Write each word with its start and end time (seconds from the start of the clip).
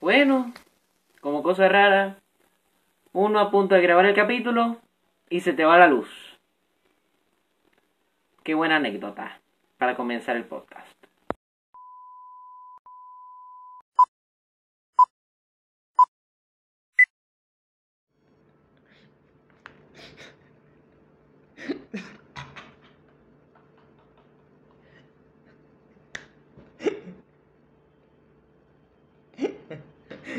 Bueno, 0.00 0.54
como 1.20 1.42
cosa 1.42 1.68
rara, 1.68 2.16
uno 3.12 3.38
a 3.38 3.50
punto 3.50 3.74
de 3.74 3.82
grabar 3.82 4.06
el 4.06 4.14
capítulo 4.14 4.78
y 5.28 5.40
se 5.40 5.52
te 5.52 5.66
va 5.66 5.76
la 5.76 5.88
luz. 5.88 6.08
Qué 8.42 8.54
buena 8.54 8.76
anécdota 8.76 9.42
para 9.76 9.96
comenzar 9.96 10.36
el 10.36 10.44
podcast. 10.44 10.88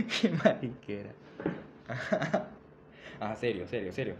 Qué 0.21 0.29
Ah, 3.19 3.35
serio, 3.35 3.67
serio, 3.67 3.93
serio. 3.93 4.15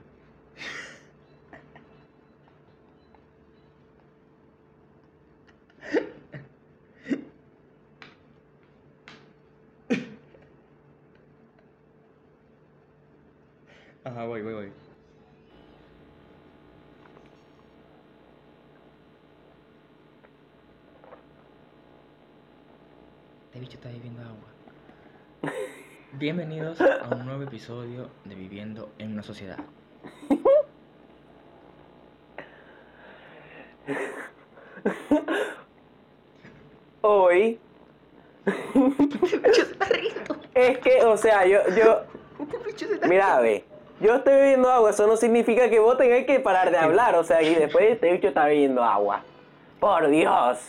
Ajá, 14.04 14.26
voy, 14.26 14.42
voy, 14.44 14.54
voy. 14.54 14.72
Este 23.46 23.60
bicho 23.60 23.78
está 23.78 23.90
bebiendo 23.90 24.22
agua. 24.22 24.48
Bienvenidos 26.22 26.80
a 26.80 27.16
un 27.16 27.26
nuevo 27.26 27.42
episodio 27.42 28.12
de 28.26 28.36
Viviendo 28.36 28.92
en 29.00 29.14
una 29.14 29.24
sociedad. 29.24 29.58
Hoy 37.02 37.60
Este 38.46 39.18
bicho 39.18 39.66
se 39.66 39.72
está 39.72 39.86
riendo. 39.86 40.38
es 40.54 40.78
que, 40.78 41.02
o 41.06 41.18
sea, 41.18 41.48
yo, 41.48 41.58
yo, 41.76 42.04
Este 42.70 43.08
mira, 43.08 43.40
ve, 43.40 43.66
yo 44.00 44.14
estoy 44.14 44.36
bebiendo 44.36 44.70
agua, 44.70 44.92
eso 44.92 45.08
no 45.08 45.18
significa 45.18 45.72
que 45.72 45.80
vos 45.80 45.98
tengáis 45.98 46.28
que 46.28 46.40
parar 46.40 46.70
de 46.70 46.78
hablar, 46.78 47.16
o 47.16 47.24
sea, 47.24 47.42
y 47.42 47.56
después 47.56 47.86
este 47.86 48.12
bicho 48.12 48.28
está 48.28 48.46
bebiendo 48.46 48.84
agua. 48.84 49.24
Por 49.80 50.08
Dios. 50.08 50.60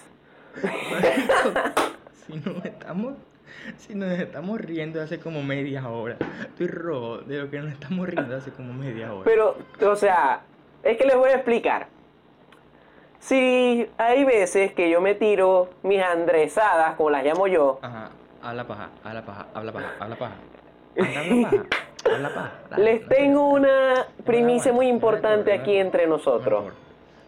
Si 2.26 2.36
nos 2.38 2.64
estamos, 2.64 3.12
si 3.78 3.94
nos 3.94 4.10
estamos 4.18 4.60
riendo 4.60 5.00
hace 5.02 5.18
como 5.20 5.42
media 5.42 5.88
hora. 5.88 6.16
Estoy 6.40 6.66
rojo 6.68 7.18
de 7.18 7.38
lo 7.38 7.50
que 7.50 7.58
nos 7.60 7.72
estamos 7.72 8.08
riendo 8.08 8.36
hace 8.36 8.50
como 8.50 8.72
media 8.72 9.12
hora. 9.12 9.24
Pero, 9.24 9.56
o 9.90 9.96
sea, 9.96 10.40
es 10.82 10.96
que 10.96 11.04
les 11.06 11.16
voy 11.16 11.30
a 11.30 11.34
explicar. 11.36 11.86
Si 13.20 13.88
hay 13.98 14.24
veces 14.24 14.72
que 14.72 14.90
yo 14.90 15.00
me 15.00 15.14
tiro 15.14 15.70
mis 15.82 16.02
andresadas, 16.02 16.96
como 16.96 17.10
las 17.10 17.24
llamo 17.24 17.46
yo, 17.46 17.78
Ajá, 17.82 18.10
habla 18.42 18.66
paja, 18.66 18.88
habla 19.04 19.22
paja, 19.24 19.46
habla 19.54 19.72
paja, 19.72 19.92
habla 20.00 20.16
paja. 20.16 20.34
Habla 20.94 21.40
paja, 21.42 21.64
habla 22.14 22.28
paja. 22.34 22.52
dale, 22.68 22.84
les 22.84 23.00
no 23.02 23.08
te- 23.08 23.14
tengo 23.14 23.48
una 23.48 24.06
primicia 24.26 24.72
muy 24.74 24.88
importante 24.88 25.52
aquí 25.54 25.76
entre 25.76 26.06
nosotros. 26.06 26.64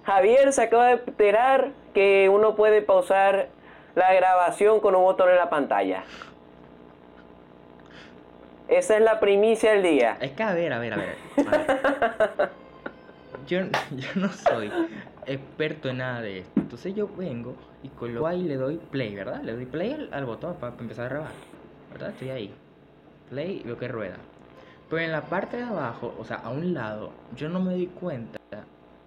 Javier 0.04 0.52
se 0.52 0.62
acaba 0.64 0.88
de 0.88 0.92
enterar 1.06 1.70
que 1.94 2.28
uno 2.28 2.56
puede 2.56 2.82
pausar 2.82 3.48
la 3.94 4.12
grabación 4.12 4.80
con 4.80 4.94
un 4.94 5.02
botón 5.02 5.30
en 5.30 5.36
la 5.36 5.48
pantalla. 5.50 6.04
Esa 8.68 8.96
es 8.96 9.02
la 9.02 9.20
primicia 9.20 9.72
del 9.72 9.82
día. 9.82 10.16
Es 10.20 10.32
que 10.32 10.42
a 10.42 10.54
ver, 10.54 10.72
a 10.72 10.78
ver, 10.78 10.94
a 10.94 10.96
ver. 10.96 11.16
Yo, 13.46 13.60
no 14.14 14.28
soy 14.32 14.72
experto 15.26 15.90
en 15.90 15.98
nada 15.98 16.22
de 16.22 16.38
esto. 16.40 16.60
Entonces 16.60 16.94
yo 16.94 17.08
vengo 17.14 17.54
y 17.82 17.88
coloco 17.88 18.26
ahí 18.26 18.42
le 18.42 18.56
doy 18.56 18.76
play, 18.76 19.14
¿verdad? 19.14 19.42
Le 19.42 19.52
doy 19.52 19.66
play 19.66 20.08
al, 20.10 20.24
botón 20.24 20.54
para 20.54 20.74
empezar 20.78 21.06
a 21.06 21.08
grabar. 21.10 21.32
¿Verdad? 21.92 22.10
Estoy 22.10 22.30
ahí. 22.30 22.54
Play 23.28 23.62
veo 23.64 23.76
que 23.76 23.86
rueda. 23.88 24.16
Pero 24.88 25.02
en 25.02 25.12
la 25.12 25.22
parte 25.22 25.58
de 25.58 25.64
abajo, 25.64 26.14
o 26.18 26.24
sea, 26.24 26.36
a 26.38 26.50
un 26.50 26.72
lado, 26.74 27.12
yo 27.36 27.48
no 27.48 27.60
me 27.60 27.72
doy 27.72 27.86
cuenta 27.86 28.38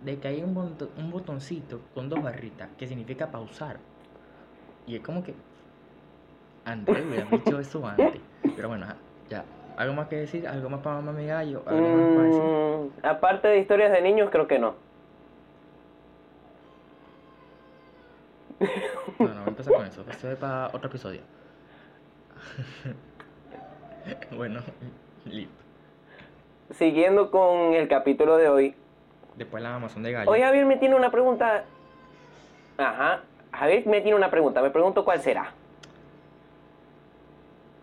de 0.02 0.20
que 0.20 0.28
hay 0.28 0.44
un, 0.44 0.56
boto- 0.56 0.90
un 0.98 1.10
botoncito 1.10 1.82
con 1.96 2.10
dos 2.10 2.22
barritas 2.22 2.70
que 2.78 2.88
significa 2.88 3.32
pausar. 3.32 3.78
Y 4.88 4.96
es 4.96 5.02
como 5.02 5.24
que. 5.24 5.36
Andrés 6.66 7.06
hubiera 7.06 7.26
dicho 7.26 7.60
eso 7.60 7.86
antes. 7.86 8.22
Pero 8.56 8.70
bueno, 8.70 8.88
ya. 9.30 9.44
¿Algo 9.76 9.94
más 9.94 10.08
que 10.08 10.16
decir? 10.16 10.48
¿Algo 10.48 10.70
más 10.70 10.80
para 10.80 10.96
mamá 10.96 11.12
mi 11.12 11.28
gallo? 11.28 11.62
¿Algo 11.68 11.88
más 11.88 12.16
para 12.16 12.24
decir? 12.24 12.42
Mm, 12.42 13.06
aparte 13.06 13.48
de 13.50 13.60
historias 13.60 13.92
de 13.92 14.02
niños, 14.02 14.30
creo 14.32 14.48
que 14.48 14.58
no. 14.58 14.76
No, 19.20 19.28
no, 19.28 19.34
voy 19.34 19.44
a 19.46 19.48
empezar 19.50 19.74
con 19.74 19.86
eso. 19.86 20.04
Esto 20.10 20.32
es 20.32 20.38
para 20.38 20.68
otro 20.68 20.88
episodio. 20.88 21.22
bueno, 24.36 24.62
listo. 25.26 25.54
Siguiendo 26.72 27.30
con 27.30 27.74
el 27.74 27.88
capítulo 27.88 28.38
de 28.38 28.50
hoy. 28.50 28.76
Después 29.36 29.62
la 29.62 29.76
Amazon 29.76 30.02
de 30.02 30.12
gallo. 30.12 30.32
Hoy 30.32 30.42
Javier 30.42 30.66
me 30.66 30.78
tiene 30.78 30.96
una 30.96 31.12
pregunta. 31.12 31.66
Ajá. 32.78 33.22
Javier 33.54 33.86
me 33.88 34.02
tiene 34.02 34.16
una 34.18 34.30
pregunta. 34.30 34.62
Me 34.62 34.70
pregunto 34.70 35.04
cuál 35.06 35.22
será. 35.22 35.52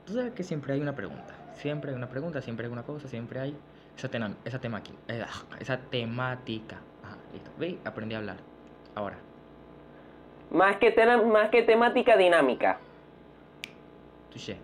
Tú 0.07 0.13
sabes 0.15 0.33
que 0.33 0.43
siempre 0.43 0.75
hay 0.75 0.81
una 0.81 0.95
pregunta. 0.95 1.35
Siempre 1.55 1.91
hay 1.91 1.97
una 1.97 2.09
pregunta, 2.09 2.43
siempre 2.43 2.67
hay 2.67 2.73
una 2.73 2.83
cosa, 2.83 3.09
siempre 3.09 3.41
hay 3.41 3.57
esa, 3.97 4.09
tena- 4.11 4.35
esa, 4.45 4.61
tema 4.61 4.79
aquí, 4.79 4.93
eh, 5.09 5.25
esa 5.61 5.79
temática. 5.79 6.77
Ajá, 7.03 7.17
listo. 7.33 7.51
Ve, 7.59 7.79
aprendí 7.85 8.15
a 8.15 8.19
hablar. 8.19 8.37
Ahora, 8.95 9.17
Más 10.51 10.77
que, 10.77 10.91
tena- 10.93 11.21
más 11.23 11.49
que 11.51 11.63
temática 11.63 12.17
dinámica. 12.17 12.79
touché. 14.31 14.57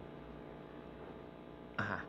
Ajá. 1.79 2.01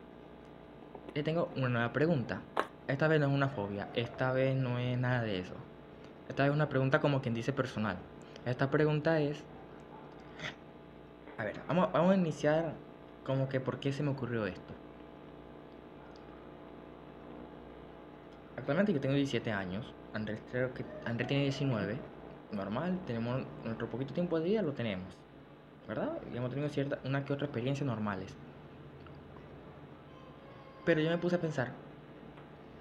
Le 1.14 1.22
tengo 1.22 1.48
una 1.56 1.68
nueva 1.68 1.92
pregunta. 1.92 2.40
Esta 2.88 3.08
vez 3.08 3.20
no 3.20 3.26
es 3.28 3.32
una 3.32 3.48
fobia, 3.48 3.88
esta 3.94 4.32
vez 4.32 4.54
no 4.56 4.78
es 4.78 4.98
nada 4.98 5.22
de 5.22 5.38
eso. 5.38 5.54
Esta 6.28 6.42
vez 6.42 6.50
es 6.50 6.56
una 6.56 6.68
pregunta 6.68 7.00
como 7.00 7.22
quien 7.22 7.34
dice 7.34 7.52
personal. 7.52 7.96
Esta 8.44 8.70
pregunta 8.70 9.20
es... 9.20 9.42
A 11.38 11.44
ver, 11.44 11.60
vamos, 11.68 11.92
vamos 11.92 12.12
a 12.12 12.16
iniciar 12.16 12.74
como 13.24 13.48
que 13.48 13.60
por 13.60 13.78
qué 13.78 13.92
se 13.92 14.02
me 14.02 14.10
ocurrió 14.10 14.46
esto. 14.46 14.74
Actualmente 18.56 18.92
yo 18.92 19.00
tengo 19.00 19.14
17 19.14 19.50
años, 19.50 19.92
Andrés 20.12 20.40
creo 20.50 20.72
que 20.72 20.84
Andrés 21.04 21.26
tiene 21.26 21.42
19, 21.44 21.96
normal, 22.52 22.98
tenemos 23.06 23.42
nuestro 23.64 23.88
poquito 23.88 24.14
tiempo 24.14 24.38
de 24.38 24.44
vida, 24.44 24.62
lo 24.62 24.72
tenemos, 24.72 25.16
¿verdad? 25.88 26.18
Y 26.32 26.36
hemos 26.36 26.50
tenido 26.50 26.68
cierta, 26.68 26.98
una 27.04 27.24
que 27.24 27.32
otra 27.32 27.46
experiencia 27.46 27.84
normales. 27.84 28.36
Pero 30.84 31.00
yo 31.00 31.10
me 31.10 31.18
puse 31.18 31.36
a 31.36 31.40
pensar, 31.40 31.72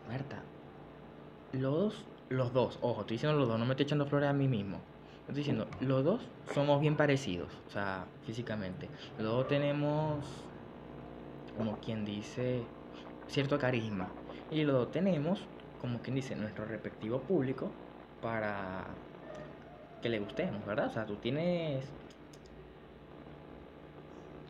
Marta, 0.07 0.43
los 1.53 1.73
dos, 1.73 2.05
los 2.29 2.53
dos, 2.53 2.77
ojo, 2.81 3.01
estoy 3.01 3.15
diciendo 3.15 3.39
los 3.39 3.47
dos, 3.47 3.57
no 3.57 3.65
me 3.65 3.71
estoy 3.71 3.85
echando 3.85 4.05
flores 4.05 4.29
a 4.29 4.33
mí 4.33 4.47
mismo. 4.47 4.81
Diciendo, 5.33 5.65
los 5.79 6.03
dos 6.03 6.21
somos 6.53 6.81
bien 6.81 6.97
parecidos, 6.97 7.47
o 7.67 7.71
sea, 7.71 8.05
físicamente. 8.25 8.89
Los 9.17 9.27
dos 9.31 9.47
tenemos, 9.47 10.25
como 11.57 11.77
quien 11.77 12.03
dice, 12.03 12.61
cierto 13.27 13.57
carisma. 13.57 14.09
Y 14.49 14.63
los 14.63 14.75
dos 14.75 14.91
tenemos, 14.91 15.39
como 15.79 15.99
quien 15.99 16.15
dice, 16.15 16.35
nuestro 16.35 16.65
respectivo 16.65 17.19
público 17.19 17.71
para 18.21 18.83
que 20.01 20.09
le 20.09 20.19
gustemos, 20.19 20.65
¿verdad? 20.65 20.87
O 20.87 20.93
sea, 20.93 21.05
tú 21.05 21.15
tienes, 21.15 21.85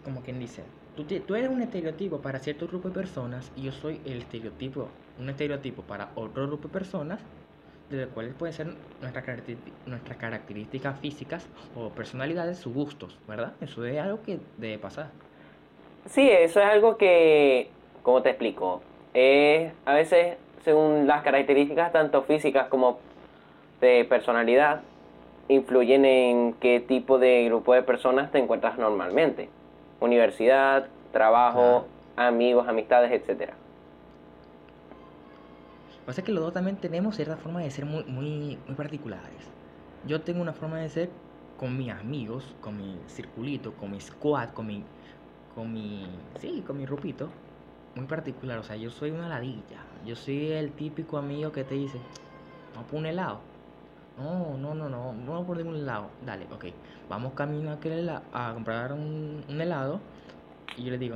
como 0.04 0.22
quien 0.22 0.40
dice, 0.40 0.64
tú, 0.96 1.04
tú 1.04 1.36
eres 1.36 1.50
un 1.50 1.62
estereotipo 1.62 2.22
para 2.22 2.40
cierto 2.40 2.68
grupo 2.68 2.88
de 2.88 2.96
personas 2.96 3.52
y 3.56 3.64
yo 3.64 3.72
soy 3.72 4.02
el 4.06 4.20
estereotipo, 4.20 4.88
un 5.20 5.30
estereotipo 5.30 5.84
para 5.84 6.12
otro 6.16 6.48
grupo 6.48 6.70
de 6.70 6.74
personas 6.74 7.20
de 7.92 8.06
los 8.06 8.14
cuales 8.14 8.34
pueden 8.34 8.54
ser 8.54 8.68
nuestras 9.02 9.26
nuestras 9.86 10.18
características 10.18 11.00
físicas 11.00 11.48
o 11.76 11.90
personalidades, 11.90 12.58
sus 12.58 12.74
gustos, 12.74 13.18
¿verdad? 13.28 13.54
Eso 13.62 13.86
es 13.86 14.00
algo 14.00 14.22
que 14.24 14.40
debe 14.58 14.78
pasar. 14.78 15.10
Sí, 16.08 16.30
eso 16.30 16.60
es 16.60 16.66
algo 16.66 16.98
que, 16.98 17.70
¿cómo 18.02 18.22
te 18.22 18.30
explico? 18.30 18.82
Es 19.14 19.72
a 19.86 19.94
veces, 19.94 20.38
según 20.64 21.06
las 21.06 21.22
características 21.22 21.92
tanto 21.92 22.24
físicas 22.24 22.68
como 22.68 23.00
de 23.82 24.06
personalidad, 24.06 24.82
influyen 25.48 26.06
en 26.06 26.54
qué 26.54 26.80
tipo 26.80 27.20
de 27.20 27.46
grupo 27.46 27.74
de 27.74 27.84
personas 27.84 28.32
te 28.32 28.40
encuentras 28.40 28.78
normalmente. 28.78 29.50
Universidad, 30.00 30.88
trabajo, 31.12 31.86
amigos, 32.16 32.68
amistades, 32.68 33.12
etcétera. 33.12 33.54
Pasa 36.12 36.20
es 36.20 36.26
que 36.26 36.34
los 36.34 36.44
dos 36.44 36.52
también 36.52 36.76
tenemos 36.76 37.16
cierta 37.16 37.38
forma 37.38 37.62
de 37.62 37.72
ser 37.72 37.86
muy, 37.86 38.04
muy, 38.04 38.60
muy 38.68 38.76
particulares. 38.76 39.46
Yo 40.06 40.20
tengo 40.20 40.42
una 40.42 40.52
forma 40.52 40.78
de 40.80 40.90
ser 40.90 41.10
con 41.58 41.78
mis 41.78 41.90
amigos, 41.90 42.54
con 42.60 42.76
mi 42.76 42.98
circulito, 43.08 43.72
con 43.76 43.92
mi 43.92 44.02
squad, 44.02 44.50
con 44.50 44.68
mi 44.68 44.84
con 45.56 45.72
mi, 45.72 46.06
sí, 46.42 46.66
con 46.68 46.78
mi 46.78 46.86
rupito, 46.86 47.30
muy 47.96 48.08
particular. 48.08 48.60
O 48.60 48.64
sea, 48.64 48.76
yo 48.76 48.90
soy 48.90 49.12
una 49.12 49.30
ladilla. 49.30 49.86
Yo 50.06 50.18
soy 50.18 50.52
el 50.52 50.74
típico 50.74 51.18
amigo 51.18 51.54
que 51.54 51.64
te 51.64 51.76
dice, 51.76 51.98
vamos 52.76 52.90
por 52.92 53.00
un 53.00 53.06
helado. 53.06 53.40
No, 54.18 54.58
no, 54.58 54.76
no, 54.76 54.90
no, 54.90 55.14
no 55.14 55.46
por 55.46 55.56
ningún 55.56 55.78
helado. 55.78 56.10
Dale, 56.26 56.46
ok. 56.52 56.66
Vamos 57.08 57.32
camino 57.36 57.70
a, 57.70 57.76
aquel 57.76 57.94
helado, 57.94 58.24
a 58.34 58.52
comprar 58.54 58.92
un, 58.92 59.46
un 59.48 59.62
helado. 59.62 60.02
Y 60.76 60.84
yo 60.84 60.92
le 60.92 60.98
digo, 60.98 61.16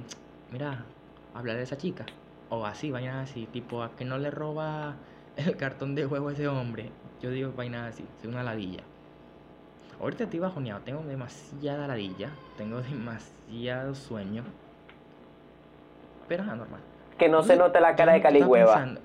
mira, 0.53 0.85
hablar 1.33 1.57
de 1.57 1.63
esa 1.63 1.75
chica. 1.75 2.05
O 2.49 2.65
así, 2.65 2.91
vayan 2.91 3.17
así, 3.17 3.47
tipo, 3.47 3.83
a 3.83 3.95
que 3.95 4.05
no 4.05 4.17
le 4.17 4.31
roba 4.31 4.95
el 5.37 5.57
cartón 5.57 5.95
de 5.95 6.05
huevo 6.05 6.29
a 6.29 6.33
ese 6.33 6.47
hombre. 6.47 6.91
Yo 7.21 7.31
digo 7.31 7.51
vainas 7.55 7.93
así, 7.93 8.05
soy 8.21 8.31
una 8.31 8.43
ladilla. 8.43 8.83
Ahorita 9.99 10.25
estoy 10.25 10.39
bajoneado, 10.39 10.81
tengo 10.81 11.01
demasiada 11.03 11.87
ladilla, 11.87 12.29
tengo 12.57 12.81
demasiado 12.81 13.95
sueño. 13.95 14.43
Pero 16.27 16.43
es 16.43 16.49
normal. 16.49 16.81
Que 17.17 17.29
no 17.29 17.43
se 17.43 17.55
note 17.55 17.79
la 17.79 17.95
cara 17.95 18.13
de 18.13 18.21
caligüeva. 18.21 18.85
Mira 18.85 18.99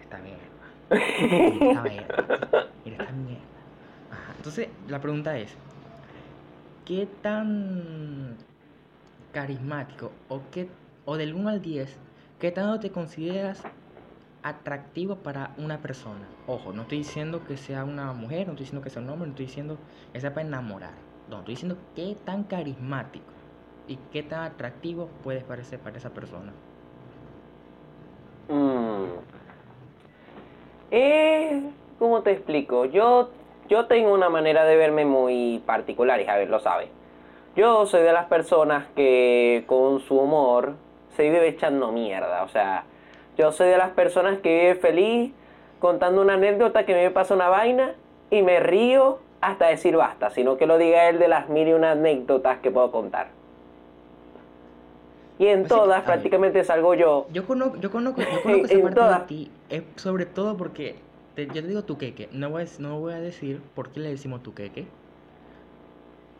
esta 0.00 0.18
mierda. 0.18 0.42
Mira 0.90 1.68
esta 1.68 1.82
mierda. 1.82 2.66
Mira 2.84 2.96
esta 2.96 3.12
mierda. 3.12 3.42
Ajá. 4.10 4.34
Entonces, 4.36 4.68
la 4.88 5.00
pregunta 5.00 5.38
es: 5.38 5.54
¿qué 6.84 7.06
tan 7.22 8.36
carismático 9.32 10.10
o, 10.28 10.40
qué, 10.50 10.68
o 11.04 11.16
del 11.16 11.34
1 11.34 11.48
al 11.48 11.62
10, 11.62 11.98
qué 12.38 12.52
tanto 12.52 12.80
te 12.80 12.90
consideras 12.90 13.62
atractivo 14.42 15.16
para 15.16 15.52
una 15.56 15.78
persona. 15.78 16.26
Ojo, 16.46 16.72
no 16.72 16.82
estoy 16.82 16.98
diciendo 16.98 17.42
que 17.46 17.56
sea 17.56 17.84
una 17.84 18.12
mujer, 18.12 18.46
no 18.46 18.52
estoy 18.52 18.64
diciendo 18.64 18.82
que 18.82 18.90
sea 18.90 19.02
un 19.02 19.10
hombre, 19.10 19.26
no 19.28 19.32
estoy 19.32 19.46
diciendo 19.46 19.78
que 20.12 20.20
sea 20.20 20.34
para 20.34 20.46
enamorar. 20.46 20.92
No, 21.28 21.38
estoy 21.38 21.54
diciendo 21.54 21.76
qué 21.94 22.16
tan 22.24 22.44
carismático 22.44 23.32
y 23.86 23.96
qué 24.12 24.22
tan 24.22 24.44
atractivo 24.44 25.08
puedes 25.22 25.44
parecer 25.44 25.78
para 25.78 25.96
esa 25.96 26.10
persona. 26.10 26.52
Mm. 28.48 29.04
Eh, 30.90 31.70
¿Cómo 31.98 32.22
te 32.22 32.32
explico? 32.32 32.84
Yo, 32.86 33.30
yo 33.68 33.86
tengo 33.86 34.12
una 34.12 34.28
manera 34.28 34.64
de 34.64 34.76
verme 34.76 35.04
muy 35.04 35.62
particular 35.64 36.20
y 36.20 36.24
Javier 36.24 36.50
lo 36.50 36.60
sabe. 36.60 36.88
Yo 37.54 37.86
soy 37.86 38.02
de 38.02 38.12
las 38.12 38.26
personas 38.26 38.86
que 38.96 39.64
con 39.66 40.00
su 40.00 40.18
humor 40.18 40.74
se 41.16 41.22
vive 41.24 41.48
echando 41.48 41.92
mierda. 41.92 42.42
O 42.44 42.48
sea, 42.48 42.84
yo 43.36 43.52
soy 43.52 43.68
de 43.68 43.78
las 43.78 43.90
personas 43.90 44.38
que 44.40 44.60
vive 44.60 44.74
feliz 44.76 45.32
contando 45.78 46.22
una 46.22 46.34
anécdota 46.34 46.84
que 46.86 46.94
me 46.94 47.10
pasa 47.10 47.34
una 47.34 47.48
vaina 47.48 47.94
y 48.30 48.42
me 48.42 48.60
río 48.60 49.18
hasta 49.40 49.66
decir 49.66 49.96
basta, 49.96 50.30
sino 50.30 50.56
que 50.56 50.66
lo 50.66 50.78
diga 50.78 51.08
él 51.08 51.18
de 51.18 51.28
las 51.28 51.48
mil 51.48 51.68
y 51.68 51.72
una 51.72 51.92
anécdotas 51.92 52.58
que 52.58 52.70
puedo 52.70 52.90
contar. 52.92 53.28
Y 55.38 55.48
en 55.48 55.66
todas 55.66 56.04
prácticamente 56.04 56.62
salgo 56.62 56.94
yo. 56.94 57.26
Yo 57.32 57.44
conozco, 57.44 57.76
yo 57.78 57.90
conozco, 57.90 58.20
yo 58.20 58.28
conozco 58.42 58.66
esa 58.66 58.80
parte 58.80 59.00
de 59.00 59.26
ti, 59.26 59.50
es 59.68 59.82
sobre 59.96 60.26
todo 60.26 60.56
porque 60.56 60.94
yo 61.36 61.48
te 61.52 61.62
digo 61.62 61.82
tu 61.82 61.98
queque, 61.98 62.28
no 62.32 62.50
voy, 62.50 62.62
a, 62.62 62.66
no 62.78 63.00
voy 63.00 63.14
a 63.14 63.20
decir 63.20 63.60
por 63.74 63.90
qué 63.90 64.00
le 64.00 64.10
decimos 64.10 64.42
tu 64.42 64.54
queque. 64.54 64.86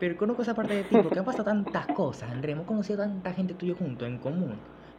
Pero 0.03 0.17
conozco 0.17 0.41
esa 0.41 0.53
parte 0.53 0.75
de 0.75 0.83
ti 0.83 0.97
porque 1.01 1.19
han 1.19 1.23
pasado 1.23 1.45
tantas 1.45 1.87
cosas, 1.87 2.29
André, 2.29 2.51
hemos 2.51 2.65
conocido 2.65 2.97
tanta 2.97 3.31
gente 3.31 3.53
tuyo 3.53 3.73
junto 3.73 4.05
en 4.05 4.17
común 4.17 4.57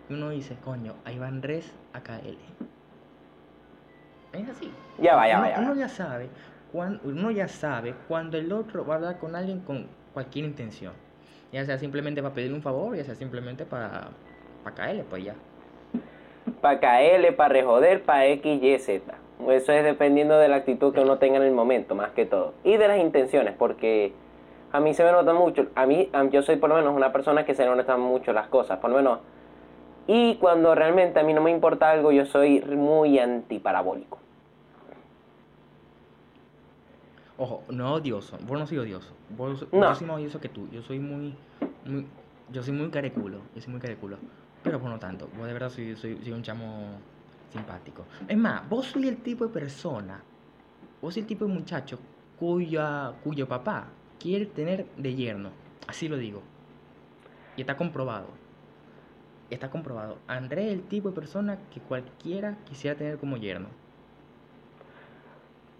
y 0.08 0.14
uno 0.14 0.30
dice, 0.30 0.56
coño, 0.64 0.94
ahí 1.04 1.18
van 1.18 1.42
res 1.42 1.74
a 1.92 2.00
KL. 2.00 2.38
Es 4.32 4.48
así. 4.48 4.72
Ya 4.98 5.14
va, 5.14 5.28
ya 5.28 5.40
va, 5.40 5.50
ya 5.50 5.60
Uno 5.60 5.74
ya 5.74 5.90
sabe, 5.90 6.30
cuando, 6.72 7.06
uno 7.06 7.30
ya 7.30 7.48
sabe 7.48 7.94
cuando 8.08 8.38
el 8.38 8.50
otro 8.50 8.86
va 8.86 8.94
a 8.94 8.96
hablar 8.96 9.18
con 9.18 9.36
alguien 9.36 9.60
con 9.60 9.88
cualquier 10.14 10.46
intención. 10.46 10.94
Ya 11.52 11.66
sea 11.66 11.76
simplemente 11.76 12.22
para 12.22 12.34
pedirle 12.34 12.56
un 12.56 12.62
favor, 12.62 12.96
ya 12.96 13.04
sea 13.04 13.14
simplemente 13.14 13.66
para, 13.66 14.08
para 14.62 14.74
caerle, 14.74 15.04
pues 15.04 15.22
ya. 15.22 15.34
Para 16.62 16.80
caerle, 16.80 17.32
para 17.32 17.52
rejoder, 17.52 18.04
para 18.04 18.24
X, 18.28 18.62
Y, 18.62 18.78
Z. 18.78 19.14
Eso 19.50 19.72
es 19.72 19.84
dependiendo 19.84 20.38
de 20.38 20.48
la 20.48 20.56
actitud 20.56 20.94
que 20.94 21.00
uno 21.00 21.18
tenga 21.18 21.36
en 21.36 21.42
el 21.42 21.52
momento, 21.52 21.94
más 21.94 22.12
que 22.12 22.24
todo. 22.24 22.54
Y 22.64 22.78
de 22.78 22.88
las 22.88 22.98
intenciones, 22.98 23.54
porque 23.58 24.14
a 24.74 24.80
mí 24.80 24.92
se 24.92 25.04
me 25.04 25.12
nota 25.12 25.32
mucho. 25.32 25.68
A 25.76 25.86
mí, 25.86 26.10
yo 26.32 26.42
soy 26.42 26.56
por 26.56 26.68
lo 26.68 26.74
menos 26.74 26.96
una 26.96 27.12
persona 27.12 27.44
que 27.44 27.54
se 27.54 27.64
me 27.64 27.76
notan 27.76 28.00
mucho 28.00 28.32
las 28.32 28.48
cosas. 28.48 28.80
Por 28.80 28.90
lo 28.90 28.96
menos 28.96 29.20
y 30.08 30.34
cuando 30.34 30.74
realmente 30.74 31.20
a 31.20 31.22
mí 31.22 31.32
no 31.32 31.40
me 31.40 31.52
importa 31.52 31.92
algo, 31.92 32.10
yo 32.10 32.26
soy 32.26 32.60
muy 32.60 33.20
antiparabólico. 33.20 34.18
Ojo, 37.38 37.62
no 37.68 37.94
odioso. 37.94 38.36
Vos 38.42 38.58
no 38.58 38.66
soy 38.66 38.78
odioso. 38.78 39.12
Vos, 39.30 39.64
no. 39.70 39.94
Soy 39.94 40.06
más 40.08 40.16
odioso 40.16 40.40
que 40.40 40.48
tú. 40.48 40.68
Yo 40.72 40.82
soy 40.82 40.98
muy, 40.98 41.36
muy. 41.84 42.06
Yo 42.50 42.62
soy 42.64 42.74
muy 42.74 42.90
careculo. 42.90 43.38
Yo 43.54 43.62
soy 43.62 43.70
muy 43.70 43.80
careculo. 43.80 44.18
Pero 44.64 44.80
vos 44.80 44.90
no 44.90 44.98
tanto. 44.98 45.28
Vos 45.38 45.46
de 45.46 45.52
verdad 45.52 45.70
soy, 45.70 45.94
soy, 45.94 46.18
soy 46.20 46.32
un 46.32 46.42
chamo 46.42 46.98
simpático. 47.52 48.04
Es 48.26 48.36
más, 48.36 48.68
vos 48.68 48.86
soy 48.86 49.06
el 49.06 49.18
tipo 49.18 49.46
de 49.46 49.52
persona. 49.52 50.20
Vos 51.00 51.14
soy 51.14 51.20
el 51.20 51.28
tipo 51.28 51.44
de 51.44 51.54
muchacho 51.54 52.00
cuya, 52.40 53.12
cuyo 53.22 53.46
papá 53.46 53.86
quiere 54.24 54.46
tener 54.46 54.86
de 54.96 55.14
yerno. 55.14 55.50
Así 55.86 56.08
lo 56.08 56.16
digo. 56.16 56.42
Y 57.56 57.60
está 57.60 57.76
comprobado 57.76 58.28
está 59.54 59.70
comprobado. 59.70 60.18
André 60.26 60.66
es 60.66 60.72
el 60.72 60.82
tipo 60.82 61.08
de 61.08 61.14
persona 61.14 61.58
que 61.72 61.80
cualquiera 61.80 62.56
quisiera 62.64 62.96
tener 62.96 63.18
como 63.18 63.36
yerno. 63.36 63.68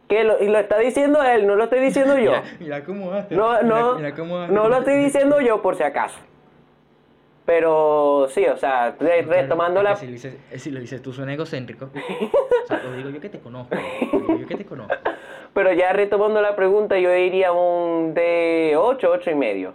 ¿Qué? 0.09 0.25
Lo, 0.25 0.43
y 0.43 0.49
lo 0.49 0.59
está 0.59 0.79
diciendo 0.79 1.23
él, 1.23 1.47
no 1.47 1.57
lo 1.57 1.65
estoy 1.65 1.81
diciendo 1.81 2.19
yo. 2.19 2.33
mira, 2.61 2.85
cómo 2.85 3.13
hace. 3.13 3.35
No, 3.35 3.63
no, 3.63 3.99
no 3.99 4.69
lo 4.69 4.79
estoy 4.79 4.97
diciendo 4.97 5.41
yo 5.41 5.63
por 5.63 5.77
si 5.77 5.83
acaso. 5.83 6.19
Pero 7.47 8.27
sí, 8.31 8.47
o 8.47 8.57
sea, 8.57 8.97
retomando 8.99 9.83
la... 9.83 9.97
Si 9.97 10.07
lo, 10.07 10.13
dices, 10.13 10.37
si 10.57 10.71
lo 10.71 10.81
dices 10.81 11.03
tú, 11.03 11.13
suena 11.13 11.35
egocéntrico. 11.35 11.91
o 12.65 12.67
sea, 12.67 12.83
lo 12.83 12.93
digo 12.95 13.11
yo 13.11 13.21
que 13.21 13.29
te 13.29 13.39
conozco. 13.39 13.77
Lo 14.13 14.19
digo 14.19 14.39
yo 14.39 14.47
que 14.47 14.57
te 14.57 14.65
conozco. 14.65 14.95
Pero 15.55 15.73
ya 15.73 15.93
retomando 15.93 16.43
la 16.43 16.57
pregunta, 16.57 16.99
yo 16.99 17.11
diría 17.13 17.53
un 17.53 18.13
de 18.13 18.75
8, 18.77 19.09
8 19.11 19.31
y 19.31 19.35
medio. 19.37 19.75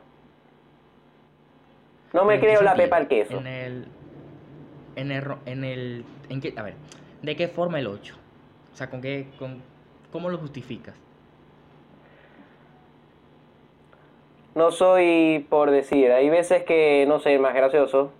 No 2.11 2.25
me 2.25 2.39
creo 2.39 2.61
la 2.61 2.75
pepa 2.75 2.97
al 2.97 3.07
queso. 3.07 3.37
En 3.37 3.47
el. 3.47 3.87
En 4.95 5.11
el. 5.11 5.23
En 5.45 5.63
el 5.63 6.05
en 6.29 6.41
qué, 6.41 6.53
a 6.57 6.63
ver, 6.63 6.75
¿de 7.21 7.35
qué 7.35 7.47
forma 7.47 7.79
el 7.79 7.87
8? 7.87 8.15
O 8.73 8.75
sea, 8.75 8.89
¿con 8.89 9.01
qué, 9.01 9.27
con, 9.39 9.61
¿cómo 10.11 10.29
lo 10.29 10.37
justificas? 10.37 10.95
No 14.55 14.71
soy 14.71 15.45
por 15.49 15.71
decir, 15.71 16.11
hay 16.11 16.29
veces 16.29 16.63
que 16.63 17.05
no 17.07 17.19
soy 17.19 17.37
más 17.39 17.53
gracioso. 17.53 18.11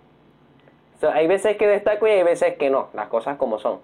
O 0.96 1.00
sea, 1.00 1.14
hay 1.14 1.26
veces 1.26 1.56
que 1.56 1.66
destaco 1.66 2.06
y 2.06 2.10
hay 2.10 2.22
veces 2.22 2.56
que 2.56 2.70
no, 2.70 2.88
las 2.94 3.08
cosas 3.08 3.36
como 3.36 3.58
son. 3.58 3.80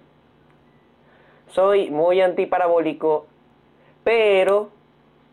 Soy 1.47 1.89
muy 1.89 2.21
antiparabólico, 2.21 3.27
pero 4.07 4.69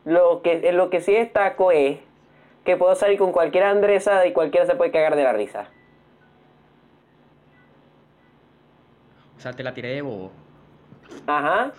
lo 0.04 0.42
que, 0.42 0.72
lo 0.72 0.90
que 0.90 1.00
sí 1.00 1.12
destaco 1.12 1.70
es 1.70 2.00
que 2.64 2.76
puedo 2.76 2.92
salir 2.96 3.20
con 3.20 3.30
cualquier 3.30 3.62
andresa 3.62 4.26
y 4.26 4.32
cualquiera 4.32 4.66
se 4.66 4.74
puede 4.74 4.90
cagar 4.90 5.14
de 5.14 5.22
la 5.22 5.32
risa. 5.32 5.68
O 9.36 9.40
sea, 9.40 9.52
te 9.52 9.62
la 9.62 9.72
tiré 9.74 9.90
de 9.90 10.02
bobo. 10.02 10.32
Ajá. 11.24 11.70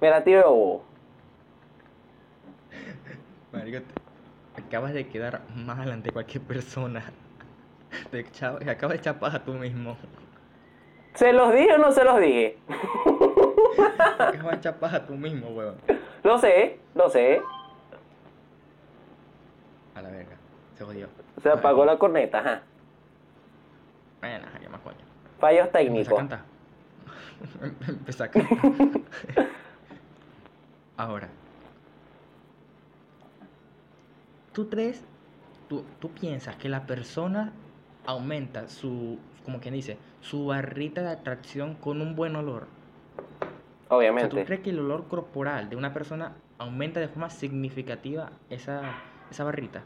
Me 0.00 0.08
la 0.08 0.24
tiré 0.24 0.38
de 0.38 0.44
bobo. 0.44 0.84
Marico, 3.52 3.84
acabas 4.56 4.94
de 4.94 5.06
quedar 5.06 5.42
más 5.54 5.80
adelante 5.80 6.06
de 6.08 6.12
cualquier 6.14 6.44
persona. 6.44 7.12
Te 8.10 8.20
acabas 8.70 8.94
de 8.94 8.96
echar 8.96 9.18
paja 9.18 9.44
tú 9.44 9.52
mismo. 9.52 9.98
¿Se 11.12 11.34
los 11.34 11.52
dije 11.52 11.74
o 11.74 11.78
no 11.78 11.92
se 11.92 12.04
los 12.04 12.18
dije? 12.20 12.56
de 14.50 14.56
echar 14.56 14.76
paja 14.76 15.06
tú 15.06 15.14
mismo, 15.14 15.48
weón. 15.48 15.76
Lo 16.22 16.38
sé, 16.38 16.80
lo 16.94 17.08
sé. 17.08 17.42
A 19.94 20.02
la 20.02 20.10
verga. 20.10 20.36
Se 20.76 20.84
jodió. 20.84 21.08
Se 21.42 21.50
apagó 21.50 21.84
la 21.84 21.98
corneta, 21.98 22.38
ajá. 22.40 22.62
Bueno, 24.20 24.46
qué 24.60 24.68
más 24.68 24.80
coño. 24.80 24.98
Fallos 25.38 25.70
técnicos. 25.72 26.20
Empecé 26.20 26.22
a 26.22 26.28
cantar. 26.28 26.40
Empecé 27.88 28.22
a 28.22 28.30
cantar. 28.30 29.00
Ahora. 30.96 31.28
¿Tú 34.52 34.68
crees, 34.68 35.02
tú, 35.68 35.84
tú 36.00 36.10
piensas 36.10 36.56
que 36.56 36.68
la 36.68 36.86
persona 36.86 37.52
aumenta 38.04 38.68
su, 38.68 39.18
como 39.44 39.60
quien 39.60 39.74
dice, 39.74 39.96
su 40.20 40.46
barrita 40.46 41.02
de 41.02 41.10
atracción 41.10 41.74
con 41.76 42.00
un 42.02 42.16
buen 42.16 42.36
olor? 42.36 42.66
Obviamente. 43.90 44.30
¿Tú 44.30 44.44
crees 44.46 44.60
que 44.62 44.70
el 44.70 44.78
olor 44.78 45.06
corporal 45.08 45.68
de 45.68 45.76
una 45.76 45.92
persona 45.92 46.32
aumenta 46.58 47.00
de 47.00 47.08
forma 47.08 47.28
significativa 47.28 48.30
esa, 48.48 48.82
esa 49.30 49.44
barrita? 49.44 49.82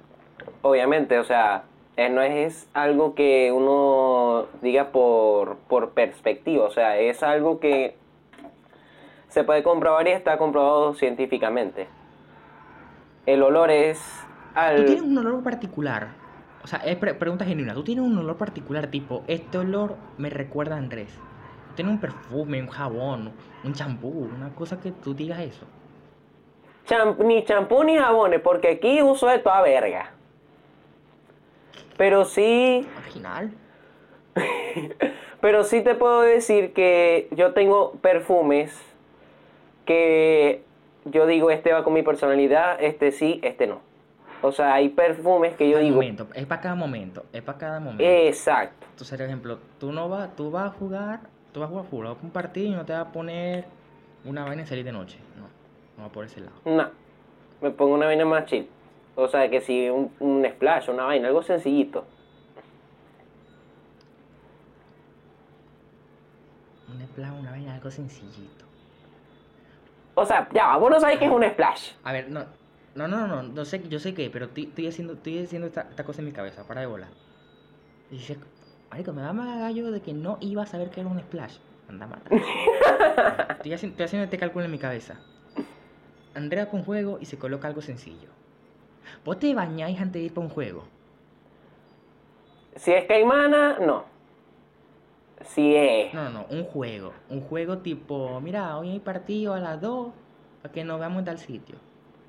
Obviamente, 0.62 1.18
o 1.18 1.24
sea, 1.24 1.64
eh, 1.96 2.10
no 2.10 2.22
es 2.22 2.68
algo 2.74 3.14
que 3.14 3.50
uno 3.50 4.46
diga 4.62 4.90
por, 4.90 5.56
por 5.68 5.90
perspectiva, 5.90 6.64
o 6.64 6.70
sea, 6.70 6.98
es 6.98 7.22
algo 7.22 7.60
que 7.60 7.96
se 9.28 9.42
puede 9.42 9.62
comprobar 9.62 10.06
y 10.06 10.10
está 10.10 10.36
comprobado 10.38 10.94
científicamente. 10.94 11.88
El 13.26 13.42
olor 13.42 13.70
es 13.70 14.00
al... 14.54 14.76
¿Tú 14.76 14.84
tienes 14.84 15.02
un 15.02 15.18
olor 15.18 15.42
particular? 15.42 16.08
O 16.62 16.66
sea, 16.66 16.78
es 16.80 16.96
pre- 16.96 17.14
pregunta 17.14 17.44
genuina. 17.44 17.74
¿Tú 17.74 17.84
tienes 17.84 18.04
un 18.04 18.16
olor 18.16 18.36
particular 18.36 18.86
tipo, 18.88 19.24
este 19.26 19.58
olor 19.58 19.96
me 20.18 20.30
recuerda 20.30 20.76
a 20.76 20.78
Andrés? 20.78 21.18
¿Tienes 21.74 21.92
un 21.94 22.00
perfume, 22.00 22.60
un 22.60 22.68
jabón, 22.68 23.32
un 23.64 23.72
champú, 23.74 24.30
una 24.36 24.50
cosa 24.54 24.80
que 24.80 24.92
tú 24.92 25.14
digas 25.14 25.40
eso? 25.40 25.66
Cham- 26.86 27.16
ni 27.18 27.44
champú 27.44 27.82
ni 27.84 27.96
jabones, 27.96 28.40
porque 28.40 28.68
aquí 28.68 29.02
uso 29.02 29.26
de 29.28 29.38
toda 29.38 29.62
verga. 29.62 30.10
Pero 31.96 32.24
sí, 32.24 32.86
Original. 32.98 33.50
pero 35.40 35.64
sí 35.64 35.82
te 35.82 35.94
puedo 35.94 36.22
decir 36.22 36.72
que 36.72 37.28
yo 37.30 37.52
tengo 37.52 37.92
perfumes 38.02 38.76
que 39.84 40.62
yo 41.04 41.26
digo, 41.26 41.50
este 41.50 41.72
va 41.72 41.84
con 41.84 41.92
mi 41.92 42.02
personalidad, 42.02 42.82
este 42.82 43.12
sí, 43.12 43.40
este 43.42 43.66
no. 43.66 43.80
O 44.42 44.52
sea, 44.52 44.74
hay 44.74 44.90
perfumes 44.90 45.54
que 45.56 45.70
yo 45.70 45.78
digo, 45.78 45.94
momento, 45.96 46.26
es 46.34 46.46
para 46.46 46.60
cada 46.60 46.74
momento, 46.74 47.24
es 47.32 47.42
para 47.42 47.58
cada 47.58 47.80
momento. 47.80 48.04
exacto. 48.04 48.86
Entonces, 48.90 49.16
por 49.18 49.26
ejemplo, 49.26 49.58
tú 49.78 49.92
no 49.92 50.08
vas, 50.08 50.34
tú 50.36 50.50
vas 50.50 50.66
a 50.66 50.70
jugar, 50.70 51.20
tú 51.54 51.60
vas 51.60 51.68
a 51.68 51.70
jugar 51.70 51.86
fútbol, 51.86 52.06
vas 52.08 52.16
a 52.20 52.26
un 52.26 52.32
partido 52.32 52.66
y 52.66 52.70
no 52.72 52.84
te 52.84 52.92
vas 52.92 53.06
a 53.06 53.12
poner 53.12 53.64
una 54.24 54.44
vaina 54.44 54.62
en 54.62 54.68
salir 54.68 54.84
de 54.84 54.92
noche. 54.92 55.18
No, 55.36 55.46
no 55.96 56.08
va 56.08 56.12
por 56.12 56.24
ese 56.24 56.40
lado. 56.40 56.56
No, 56.64 56.90
me 57.62 57.70
pongo 57.70 57.94
una 57.94 58.06
vaina 58.06 58.24
más 58.24 58.44
chill. 58.46 58.68
O 59.14 59.28
sea, 59.28 59.48
que 59.48 59.60
si 59.60 59.88
un, 59.88 60.12
un 60.18 60.44
splash, 60.44 60.90
una 60.90 61.04
vaina, 61.04 61.28
algo 61.28 61.42
sencillito. 61.42 62.04
Un 66.92 67.06
splash, 67.06 67.38
una 67.38 67.52
vaina, 67.52 67.74
algo 67.74 67.90
sencillito. 67.90 68.64
O 70.16 70.26
sea, 70.26 70.48
ya, 70.52 70.76
vos 70.76 70.90
no 70.90 70.98
sabés 70.98 71.18
qué 71.18 71.26
es 71.26 71.30
un 71.30 71.44
splash. 71.44 71.92
A 72.02 72.12
ver, 72.12 72.30
no, 72.30 72.44
no, 72.96 73.06
no, 73.06 73.28
no, 73.28 73.42
no 73.44 73.64
sé, 73.64 73.88
yo 73.88 74.00
sé 74.00 74.12
qué, 74.12 74.28
pero 74.28 74.46
estoy, 74.46 74.88
haciendo, 74.88 75.12
estoy 75.12 75.44
haciendo 75.44 75.68
esta, 75.68 76.04
cosa 76.04 76.20
en 76.20 76.26
mi 76.26 76.32
cabeza, 76.32 76.66
para 76.66 76.80
de 76.80 76.88
volar. 76.88 77.10
Y 78.10 78.16
dice, 78.16 78.38
marico, 78.94 79.12
me 79.12 79.22
da 79.22 79.32
más 79.32 79.58
gallo 79.58 79.90
de 79.90 80.00
que 80.00 80.12
no 80.12 80.38
iba 80.40 80.62
a 80.62 80.66
saber 80.66 80.88
que 80.88 81.00
era 81.00 81.10
un 81.10 81.18
splash. 81.18 81.56
Anda 81.88 82.06
mata. 82.06 82.30
estoy, 83.56 83.72
haciendo, 83.72 83.94
estoy 83.94 84.04
haciendo 84.04 84.22
este 84.22 84.38
cálculo 84.38 84.66
en 84.66 84.70
mi 84.70 84.78
cabeza. 84.78 85.16
Andrea 86.32 86.66
para 86.66 86.78
un 86.78 86.84
juego 86.84 87.18
y 87.20 87.24
se 87.24 87.36
coloca 87.36 87.66
algo 87.66 87.80
sencillo. 87.80 88.28
¿Vos 89.24 89.40
te 89.40 89.52
bañáis 89.52 90.00
antes 90.00 90.22
de 90.22 90.26
ir 90.26 90.32
para 90.32 90.46
un 90.46 90.52
juego? 90.52 90.84
Si 92.76 92.92
es 92.92 93.04
caimana, 93.06 93.80
no. 93.80 94.04
Si 95.42 95.74
es. 95.74 96.14
No, 96.14 96.30
no, 96.30 96.30
no, 96.30 96.46
un 96.50 96.62
juego. 96.62 97.12
Un 97.30 97.40
juego 97.40 97.78
tipo, 97.78 98.40
mira, 98.40 98.78
hoy 98.78 98.90
hay 98.90 99.00
partido 99.00 99.54
a 99.54 99.58
las 99.58 99.80
2 99.80 100.12
para 100.62 100.72
que 100.72 100.84
nos 100.84 101.00
veamos 101.00 101.18
en 101.18 101.24
tal 101.24 101.38
sitio. 101.38 101.74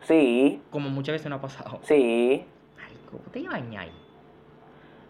Sí, 0.01 0.63
Como 0.71 0.89
muchas 0.89 1.13
veces 1.13 1.29
no 1.29 1.35
ha 1.35 1.41
pasado. 1.41 1.79
sí. 1.83 2.43
Marico, 2.75 3.19
¿vos 3.23 3.31
te 3.31 3.47
bañáis? 3.47 3.93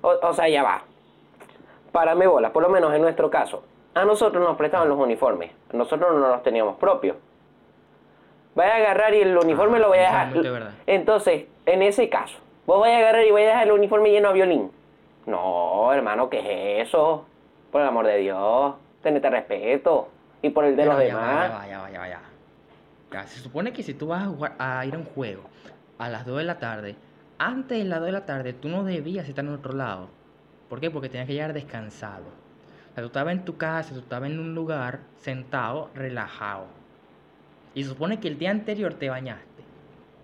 O, 0.01 0.09
o 0.21 0.33
sea, 0.33 0.49
ya 0.49 0.61
va. 0.61 0.83
Párame 1.95 2.27
bola, 2.27 2.51
por 2.51 2.61
lo 2.61 2.67
menos 2.67 2.93
en 2.93 3.01
nuestro 3.01 3.31
caso. 3.31 3.63
A 3.93 4.03
nosotros 4.03 4.43
nos 4.43 4.57
prestaban 4.57 4.89
los 4.89 4.99
uniformes. 4.99 5.51
Nosotros 5.71 6.11
no 6.13 6.27
los 6.27 6.43
teníamos 6.43 6.75
propios. 6.75 7.15
Vaya 8.53 8.73
a 8.73 8.75
agarrar 8.75 9.13
y 9.13 9.21
el 9.21 9.37
uniforme 9.37 9.77
Ah, 9.77 9.79
lo 9.79 9.87
voy 9.87 9.99
a 9.99 10.01
dejar. 10.01 10.73
Entonces, 10.87 11.45
en 11.65 11.81
ese 11.81 12.09
caso, 12.09 12.35
vos 12.65 12.81
vais 12.81 12.95
a 12.95 12.97
agarrar 12.97 13.23
y 13.23 13.31
voy 13.31 13.43
a 13.43 13.45
dejar 13.45 13.67
el 13.67 13.71
uniforme 13.71 14.11
lleno 14.11 14.27
de 14.27 14.33
violín. 14.33 14.71
No, 15.25 15.93
hermano, 15.93 16.29
¿qué 16.29 16.81
es 16.81 16.89
eso? 16.89 17.23
Por 17.71 17.79
el 17.79 17.87
amor 17.87 18.07
de 18.07 18.17
Dios, 18.17 18.75
tenete 19.01 19.29
respeto. 19.29 20.09
Y 20.41 20.49
por 20.49 20.65
el 20.65 20.75
de 20.75 20.83
Pero 20.83 20.95
los 20.95 21.01
demás. 21.01 21.49
ya 21.49 21.79
va, 21.79 21.89
ya 21.89 21.99
va, 21.99 22.09
ya 22.09 23.25
se 23.25 23.39
supone 23.39 23.71
que 23.71 23.83
si 23.83 23.93
tú 23.93 24.07
vas 24.07 24.23
a, 24.23 24.25
jugar, 24.25 24.55
a 24.59 24.85
ir 24.85 24.95
a 24.95 24.97
un 24.97 25.05
juego 25.05 25.43
a 25.97 26.09
las 26.09 26.25
2 26.25 26.39
de 26.39 26.43
la 26.43 26.59
tarde, 26.59 26.97
antes 27.37 27.77
de 27.77 27.85
las 27.85 27.99
2 27.99 28.07
de 28.07 28.11
la 28.11 28.25
tarde 28.25 28.51
tú 28.51 28.67
no 28.67 28.83
debías 28.83 29.29
estar 29.29 29.45
en 29.45 29.53
otro 29.53 29.71
lado. 29.71 30.09
¿Por 30.69 30.79
qué? 30.79 30.89
Porque 30.91 31.09
tenías 31.09 31.27
que 31.27 31.33
llegar 31.33 31.53
descansado. 31.53 32.23
O 32.91 32.93
sea, 32.95 33.03
tú 33.03 33.07
estabas 33.07 33.33
en 33.33 33.45
tu 33.45 33.57
casa, 33.57 33.93
tú 33.93 33.99
estabas 33.99 34.29
en 34.29 34.39
un 34.39 34.55
lugar 34.55 34.99
sentado, 35.17 35.89
relajado. 35.95 36.65
Y 37.73 37.83
se 37.83 37.89
supone 37.89 38.19
que 38.19 38.27
el 38.29 38.37
día 38.39 38.51
anterior 38.51 38.93
te 38.93 39.09
bañaste. 39.09 39.63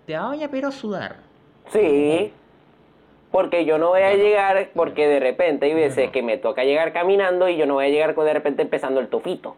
Te 0.06 0.14
vas 0.14 0.24
a 0.24 0.28
bañar 0.28 0.50
pero 0.50 0.68
a 0.68 0.72
sudar. 0.72 1.16
Sí. 1.68 2.32
Porque 3.30 3.64
yo 3.64 3.78
no 3.78 3.88
voy 3.90 4.02
a 4.02 4.14
llegar, 4.14 4.70
porque 4.74 5.06
de 5.06 5.20
repente 5.20 5.66
hay 5.66 5.74
veces 5.74 6.10
que 6.10 6.22
me 6.22 6.36
toca 6.38 6.64
llegar 6.64 6.92
caminando 6.92 7.48
y 7.48 7.56
yo 7.56 7.66
no 7.66 7.74
voy 7.74 7.86
a 7.86 7.88
llegar 7.88 8.14
con 8.14 8.26
de 8.26 8.32
repente 8.34 8.62
empezando 8.62 9.00
el 9.00 9.08
tufito. 9.08 9.56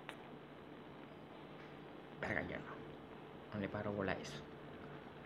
Verga, 2.20 2.42
yo 2.42 2.56
no. 2.56 3.54
No 3.54 3.60
le 3.60 3.68
paro 3.68 3.92
bola 3.92 4.12
a 4.12 4.16
eso. 4.16 4.40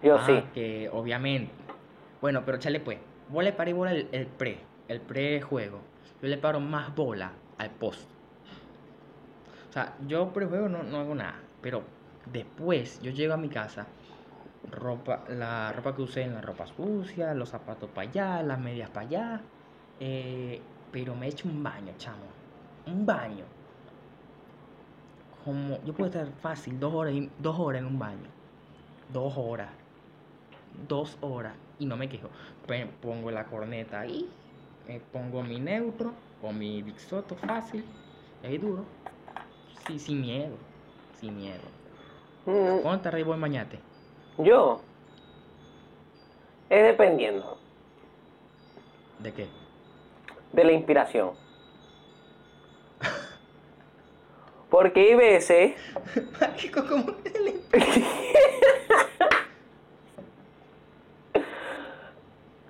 Yo 0.03 0.17
Ah, 0.17 0.25
sí. 0.27 0.43
que 0.55 0.89
obviamente. 0.93 1.51
Bueno, 2.21 2.43
pero 2.45 2.59
chale 2.59 2.81
pues. 2.81 2.99
Vos 3.29 3.45
le 3.45 3.53
paré 3.53 3.73
bola 3.75 3.93
el, 3.93 4.09
el 4.13 4.27
pre, 4.27 4.59
el 4.89 5.01
pre-juego. 5.01 5.81
Yo 6.23 6.29
le 6.29 6.39
paro 6.39 6.61
más 6.61 6.95
bola 6.95 7.33
al 7.59 7.71
post. 7.71 8.09
O 9.69 9.73
sea, 9.73 9.97
yo 10.07 10.33
pre-juego 10.33 10.69
no, 10.69 10.83
no 10.83 10.99
hago 10.99 11.15
nada. 11.15 11.41
Pero 11.61 11.83
después 12.33 13.01
yo 13.03 13.11
llego 13.11 13.35
a 13.35 13.37
mi 13.37 13.49
casa. 13.49 13.87
Ropa, 14.71 15.25
la 15.29 15.73
ropa 15.73 15.95
que 15.97 16.03
usé 16.03 16.23
en 16.23 16.35
la 16.35 16.41
ropa 16.41 16.67
sucia, 16.67 17.35
los 17.35 17.51
zapatos 17.51 17.91
para 17.91 18.09
allá, 18.09 18.43
las 18.43 18.59
medias 18.61 18.91
para 18.91 19.07
allá. 19.07 19.41
eh, 20.01 20.61
pero 20.91 21.15
me 21.15 21.27
he 21.27 21.31
hecho 21.31 21.49
un 21.49 21.63
baño, 21.63 21.93
chamo. 21.99 22.25
Un 22.87 23.05
baño. 23.07 23.45
Como 25.45 25.83
yo 25.85 25.95
puedo 25.95 26.11
estar 26.11 26.33
fácil 26.33 26.79
dos 26.79 26.93
horas, 26.93 27.15
y- 27.15 27.31
dos 27.39 27.59
horas 27.59 27.81
en 27.81 27.87
un 27.87 27.99
baño. 27.99 28.31
Dos 29.13 29.35
horas. 29.37 29.71
Dos 30.89 31.19
horas. 31.21 31.55
Y 31.79 31.87
no 31.87 31.97
me 31.97 32.09
quejo. 32.09 32.31
Pongo 33.01 33.31
la 33.31 33.45
corneta 33.47 34.01
ahí. 34.01 34.29
Eh, 34.89 35.01
pongo 35.13 35.43
mi 35.43 35.61
neutro. 35.61 36.13
O 36.43 36.53
mi 36.53 36.83
Dixoto 36.83 37.35
fácil. 37.35 37.85
Y 38.43 38.47
ahí 38.47 38.59
duro. 38.59 38.85
Sí, 39.87 39.99
sin 39.99 40.21
miedo. 40.21 40.57
Sin 41.21 41.37
miedo. 41.37 41.63
Mm, 42.47 42.79
¿Cuándo 42.83 43.03
te 43.03 43.09
arriba 43.09 43.35
en 43.35 43.41
bañate? 43.41 43.79
Yo. 44.39 44.81
Es 46.71 46.83
dependiendo 46.85 47.59
¿De 49.19 49.33
qué? 49.33 49.49
de 50.53 50.65
la 50.65 50.73
inspiración. 50.73 51.31
Porque 54.71 55.01
hay 55.01 55.15
veces. 55.17 55.75
Marico, 56.41 56.87
¿cómo 56.87 57.13
te 57.15 57.31
le- 57.41 57.61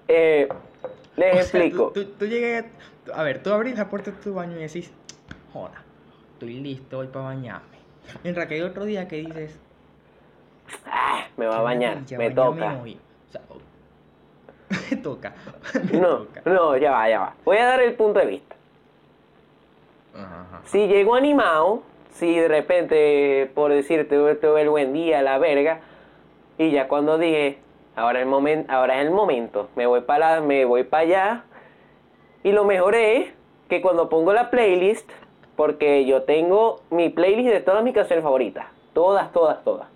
eh, 0.09 0.49
les 1.19 1.31
O 1.31 1.33
sea, 1.35 1.43
explico. 1.43 1.91
Tú, 1.95 2.05
tú, 2.05 2.11
tú 2.19 2.27
llegas. 2.27 2.65
tú- 3.05 3.13
A 3.13 3.23
ver, 3.23 3.43
tú 3.43 3.53
abrís 3.53 3.77
la 3.77 3.89
puerta 3.89 4.11
de 4.11 4.17
tu 4.19 4.35
baño 4.35 4.57
y 4.57 4.61
decís, 4.63 4.91
joda, 5.53 5.83
estoy 6.35 6.55
listo 6.55 6.99
hoy 6.99 7.09
para 7.09 7.27
bañarme. 7.27 7.79
Mientras 8.23 8.47
que 8.47 8.55
hay 8.55 8.63
otro 8.63 8.85
día 8.85 9.07
que 9.09 9.17
dices, 9.17 9.59
Ah, 10.87 11.27
me 11.37 11.47
va 11.47 11.59
a 11.59 11.63
bañar, 11.63 12.05
"Qué 12.07 12.17
me 12.19 12.31
toca. 12.31 12.79
hoy". 12.83 12.99
O 13.29 13.33
sea, 13.33 13.41
me 14.91 14.97
toca. 14.99 15.35
me 15.93 15.99
No, 15.99 16.09
toca. 16.19 16.43
no, 16.45 16.77
ya 16.77 16.91
va, 16.93 17.09
ya 17.09 17.21
va. 17.21 17.35
Voy 17.45 17.57
a 17.57 17.65
dar 17.67 17.81
el 17.81 17.95
punto 17.95 18.21
de 18.21 18.27
vista. 18.27 18.55
Ajá, 20.15 20.41
ajá. 20.49 20.61
Si 20.67 20.87
llego 20.87 21.15
animado, 21.15 21.83
si 22.13 22.37
de 22.39 22.49
repente, 22.49 23.51
por 23.55 23.73
decirte, 23.73 24.17
tuve 24.35 24.63
el 24.63 24.69
buen 24.71 24.93
día, 24.93 25.23
la 25.23 25.39
verga, 25.39 25.81
y 26.59 26.71
ya 26.71 26.89
cuando 26.89 27.17
dije, 27.19 27.59
ahora, 27.99 28.21
el 28.21 28.27
momento, 28.27 28.73
ahora 28.73 29.01
es 29.01 29.07
el 29.07 29.11
momento, 29.13 29.69
me 29.77 29.87
voy 29.87 30.01
para 30.03 30.41
me 30.41 30.65
voy 30.65 30.85
para 30.85 31.03
allá, 31.03 31.45
y 32.43 32.53
lo 32.53 32.65
mejor 32.65 32.95
es 32.95 33.31
que 33.69 33.83
cuando 33.83 34.09
pongo 34.09 34.33
la 34.33 34.51
playlist, 34.51 35.11
porque 35.57 36.05
yo 36.07 36.23
tengo 36.23 36.81
mi 36.91 37.09
playlist 37.11 37.51
de 37.51 37.61
todas 37.61 37.83
mis 37.83 37.95
canciones 37.95 38.23
favoritas, 38.23 38.67
todas, 38.95 39.33
todas, 39.33 39.63
todas, 39.65 39.89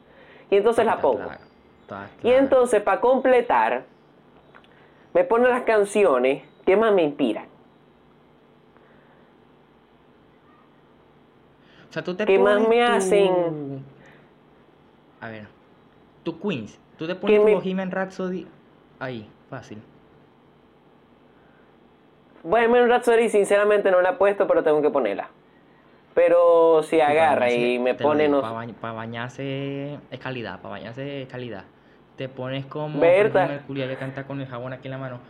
y 0.50 0.56
entonces 0.56 0.84
la 0.84 1.00
pongo. 1.00 1.30
Y 2.22 2.30
entonces, 2.32 2.80
para 2.82 3.00
completar, 3.00 3.84
me 5.12 5.24
pone 5.24 5.48
las 5.48 5.62
canciones 5.62 6.42
que 6.64 6.76
más 6.76 6.92
me 6.92 7.02
inspiran. 7.02 7.46
O 11.88 11.92
sea, 11.92 12.02
tú 12.02 12.14
te 12.14 12.24
¿Qué 12.24 12.38
más 12.38 12.60
me 12.60 12.76
tu- 12.78 12.92
hacen? 12.92 13.84
A 15.20 15.28
ver, 15.28 15.46
tu 16.22 16.38
Queens. 16.40 16.78
Tú 16.98 17.06
te 17.06 17.14
pones 17.14 17.34
¿Qué 17.34 17.40
tu 17.40 17.46
me- 17.46 17.54
Bohemian 17.54 17.90
Rhapsody 17.90 18.46
ahí, 18.98 19.28
fácil. 19.50 19.82
Bohemian 22.42 22.88
Rhapsody 22.88 23.28
sinceramente 23.28 23.90
no 23.90 24.00
la 24.02 24.10
he 24.10 24.12
puesto, 24.14 24.46
pero 24.46 24.62
tengo 24.62 24.82
que 24.82 24.90
ponerla. 24.90 25.28
Pero 26.14 26.82
si 26.82 27.00
agarra 27.00 27.50
y 27.50 27.78
me 27.78 27.94
pone... 27.94 28.28
No... 28.28 28.40
Para 28.42 28.92
bañarse 28.92 29.98
es 30.10 30.20
calidad, 30.20 30.60
para 30.60 30.72
bañarse 30.72 31.22
es 31.22 31.28
calidad. 31.28 31.64
Te 32.16 32.28
pones 32.28 32.66
como 32.66 33.00
Berta. 33.00 33.46
Mercury 33.46 33.80
ya 33.88 33.96
canta 33.96 34.24
con 34.24 34.40
el 34.40 34.46
jabón 34.46 34.72
aquí 34.72 34.88
en 34.88 34.92
la 34.92 34.98
mano. 34.98 35.20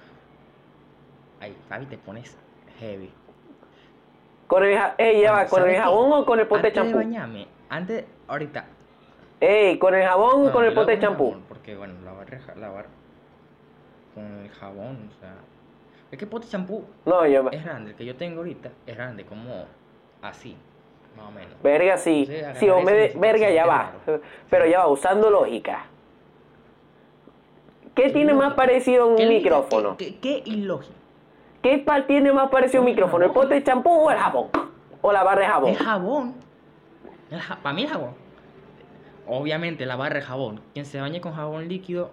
Ahí, 1.41 1.57
Fabi, 1.69 1.87
te 1.87 1.99
pones 1.99 2.37
heavy. 2.81 3.11
Con 4.49 4.65
el, 4.65 4.77
ja- 4.77 4.95
Ey, 4.99 5.23
ya 5.23 5.33
va, 5.33 5.47
¿con 5.47 5.61
¿Sabes 5.61 5.75
el 5.75 5.79
qué? 5.79 5.83
jabón 5.83 6.13
o 6.13 6.27
con 6.27 6.41
el 6.41 6.47
pote 6.47 6.63
de 6.63 6.69
Antes 6.69 6.83
de 6.85 6.91
champú? 6.91 6.99
bañarme, 6.99 7.47
antes, 7.69 8.05
ahorita. 8.27 8.65
Ey, 9.45 9.77
¿con 9.79 9.93
el 9.93 10.05
jabón 10.07 10.43
o 10.43 10.45
no, 10.47 10.53
con 10.53 10.65
el 10.65 10.73
pote 10.73 10.93
de 10.93 11.01
champú? 11.01 11.35
Porque, 11.49 11.75
bueno, 11.77 11.95
lavar, 12.05 12.27
lavar 12.57 12.87
con 14.15 14.25
el 14.25 14.49
jabón, 14.51 15.11
o 15.17 15.21
sea. 15.21 15.35
Es 16.13 16.19
que 16.19 16.27
pote 16.29 16.47
champú 16.47 16.85
No, 17.05 17.27
yo. 17.27 17.51
es 17.51 17.65
grande. 17.65 17.91
El 17.91 17.97
que 17.97 18.05
yo 18.05 18.15
tengo 18.15 18.39
ahorita 18.39 18.71
es 18.87 18.97
grande, 18.97 19.25
como 19.25 19.65
así, 20.23 20.57
más 21.17 21.27
o 21.27 21.31
menos. 21.33 21.61
Verga, 21.61 21.97
sí. 21.97 22.25
Sí, 22.27 22.37
agarrar 22.37 22.57
Sí, 22.57 22.69
hombre, 22.71 22.95
de- 22.95 23.19
verga, 23.19 23.51
ya 23.51 23.67
va. 23.67 23.93
Pero 24.51 24.67
ya 24.67 24.79
va, 24.79 24.87
usando 24.87 25.29
lógica. 25.29 25.87
¿Qué 27.97 28.05
¿Qué 28.05 28.11
tiene 28.11 28.35
más 28.35 28.55
parecido 28.55 29.03
a 29.05 29.07
un 29.07 29.17
¿Qué- 29.17 29.27
micrófono? 29.27 29.97
¿Qué, 29.97 30.19
qué, 30.21 30.43
qué 30.45 30.51
ilógico? 30.51 30.95
¿Qué 31.63 31.85
tiene 32.07 32.33
más 32.33 32.49
parecido 32.51 32.79
a 32.81 32.85
un 32.85 32.91
micrófono? 32.91 33.25
¿El 33.25 33.33
pote 33.33 33.55
de 33.55 33.63
champú 33.65 33.91
o 33.91 34.11
el 34.11 34.19
jabón? 34.19 34.49
¿O 35.01 35.11
la 35.13 35.23
barra 35.25 35.41
de 35.43 35.47
jabón? 35.49 35.71
El 35.71 35.77
jabón. 35.77 36.35
El 37.31 37.41
ja- 37.41 37.57
Para 37.63 37.75
mí 37.75 37.83
el 37.85 37.89
jabón. 37.89 38.22
Obviamente 39.27 39.87
la 39.87 39.97
barra 39.97 40.17
de 40.17 40.23
jabón. 40.23 40.61
Quien 40.73 40.85
se 40.85 41.01
bañe 41.01 41.21
con 41.21 41.35
jabón 41.35 41.69
líquido, 41.69 42.11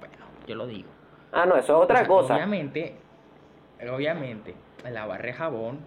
bueno, 0.00 0.16
yo 0.46 0.54
lo 0.54 0.66
digo. 0.66 0.88
Ah, 1.32 1.46
no, 1.46 1.56
eso 1.56 1.76
es 1.76 1.84
otra 1.84 1.96
O 1.96 1.98
sea, 1.98 2.08
cosa. 2.08 2.34
Obviamente, 2.34 2.96
obviamente, 3.90 4.54
la 4.90 5.06
barra 5.06 5.26
de 5.26 5.32
jabón. 5.32 5.78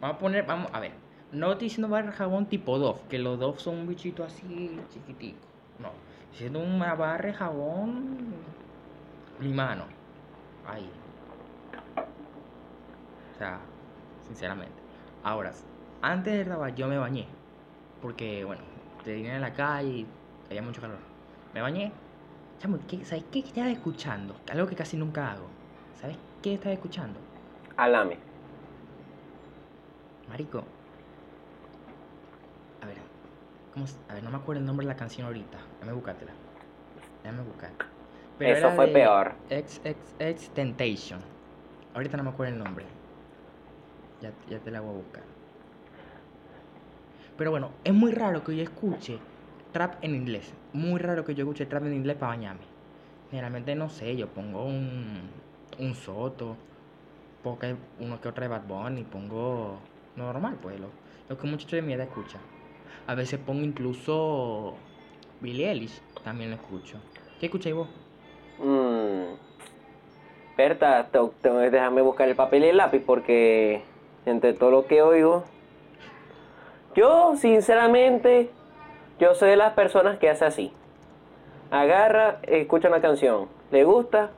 Vamos 0.00 0.16
a 0.16 0.18
poner, 0.18 0.46
vamos, 0.46 0.70
a 0.72 0.80
ver. 0.80 0.92
No 1.32 1.52
estoy 1.52 1.66
diciendo 1.66 1.88
barra 1.88 2.10
de 2.10 2.16
jabón 2.16 2.46
tipo 2.46 2.78
Dove, 2.78 3.00
que 3.10 3.18
los 3.18 3.38
Dove 3.38 3.58
son 3.58 3.76
un 3.76 3.88
bichito 3.88 4.24
así 4.24 4.78
chiquitico. 4.92 5.38
No. 5.78 5.88
Estoy 6.32 6.48
diciendo 6.48 6.60
una 6.60 6.94
barra 6.94 7.26
de 7.26 7.34
jabón 7.34 8.34
limano. 9.40 9.84
Ahí. 10.66 10.88
O 13.34 13.38
sea, 13.38 13.60
sinceramente. 14.26 14.74
Ahora, 15.22 15.52
antes 16.02 16.32
de 16.32 16.44
grabar 16.44 16.74
yo 16.74 16.86
me 16.86 16.98
bañé. 16.98 17.26
Porque, 18.00 18.44
bueno, 18.44 18.62
te 19.08 19.14
vine 19.14 19.34
en 19.36 19.40
la 19.40 19.54
calle 19.54 19.88
y 19.88 20.06
había 20.50 20.60
mucho 20.60 20.82
calor. 20.82 20.98
Me 21.54 21.62
bañé. 21.62 21.90
Chamo, 22.58 22.78
¿qué- 22.86 23.06
¿sabes 23.06 23.24
qué 23.32 23.38
estaba 23.38 23.70
escuchando? 23.70 24.36
Algo 24.52 24.66
que 24.66 24.76
casi 24.76 24.98
nunca 24.98 25.32
hago. 25.32 25.46
¿Sabes 25.98 26.18
qué 26.42 26.52
estaba 26.52 26.74
escuchando? 26.74 27.18
Alame. 27.78 28.18
Marico. 30.28 30.62
A 32.82 32.86
ver. 32.86 32.98
¿cómo 33.72 33.86
A 34.10 34.12
ver, 34.14 34.22
no 34.22 34.28
me 34.30 34.36
acuerdo 34.36 34.60
el 34.60 34.66
nombre 34.66 34.84
de 34.86 34.92
la 34.92 34.98
canción 34.98 35.26
ahorita. 35.26 35.56
Déjame 35.80 35.92
buscártela. 35.94 36.32
Déjame 37.22 37.42
buscar. 37.44 37.70
Eso 38.40 38.70
fue 38.72 38.88
peor. 38.88 39.32
Ex, 39.48 39.80
ex, 39.84 39.98
ex 40.18 40.50
Temptation. 40.50 41.20
Ahorita 41.94 42.18
no 42.18 42.24
me 42.24 42.30
acuerdo 42.30 42.52
el 42.52 42.58
nombre. 42.62 42.84
Ya, 44.20 44.32
ya 44.50 44.58
te 44.58 44.70
la 44.70 44.82
voy 44.82 44.90
a 44.90 44.98
buscar. 44.98 45.22
Pero 47.38 47.52
bueno, 47.52 47.70
es 47.84 47.94
muy 47.94 48.10
raro 48.10 48.42
que 48.42 48.56
yo 48.56 48.62
escuche 48.64 49.18
trap 49.72 49.94
en 50.02 50.16
inglés. 50.16 50.52
Muy 50.72 50.98
raro 50.98 51.24
que 51.24 51.34
yo 51.34 51.44
escuche 51.44 51.66
trap 51.66 51.84
en 51.84 51.94
inglés 51.94 52.16
para 52.16 52.30
bañarme. 52.30 52.64
Generalmente 53.30 53.74
no 53.76 53.88
sé, 53.88 54.16
yo 54.16 54.26
pongo 54.26 54.64
un, 54.64 55.20
un 55.78 55.94
soto, 55.94 56.56
pongo 57.42 57.58
que- 57.60 57.76
uno 58.00 58.20
que 58.20 58.28
otro 58.28 58.42
de 58.42 58.48
Bad 58.48 58.66
Bunny, 58.66 59.04
pongo 59.04 59.78
normal, 60.16 60.56
pues 60.60 60.80
lo, 60.80 60.88
lo 61.28 61.38
que 61.38 61.46
muchacho 61.46 61.76
de 61.76 61.82
mi 61.82 61.92
edad 61.92 62.06
escucha. 62.08 62.38
A 63.06 63.14
veces 63.14 63.38
pongo 63.38 63.62
incluso 63.64 64.74
Billie 65.40 65.70
Eilish, 65.70 66.00
también 66.24 66.50
lo 66.50 66.56
escucho. 66.56 66.98
¿Qué 67.38 67.46
escucháis 67.46 67.74
vos? 67.76 67.88
Mmm. 68.58 69.36
Berta, 70.56 71.08
déjame 71.70 72.02
buscar 72.02 72.28
el 72.28 72.34
papel 72.34 72.64
y 72.64 72.68
el 72.68 72.78
lápiz 72.78 73.00
porque 73.06 73.82
entre 74.26 74.54
todo 74.54 74.72
lo 74.72 74.86
que 74.88 75.02
oigo. 75.02 75.44
Yo, 76.94 77.36
sinceramente, 77.36 78.50
yo 79.18 79.34
soy 79.34 79.50
de 79.50 79.56
las 79.56 79.74
personas 79.74 80.18
que 80.18 80.30
hace 80.30 80.44
así. 80.44 80.72
Agarra, 81.70 82.38
escucha 82.42 82.88
una 82.88 83.00
canción, 83.00 83.48
le 83.70 83.84
gusta 83.84 84.30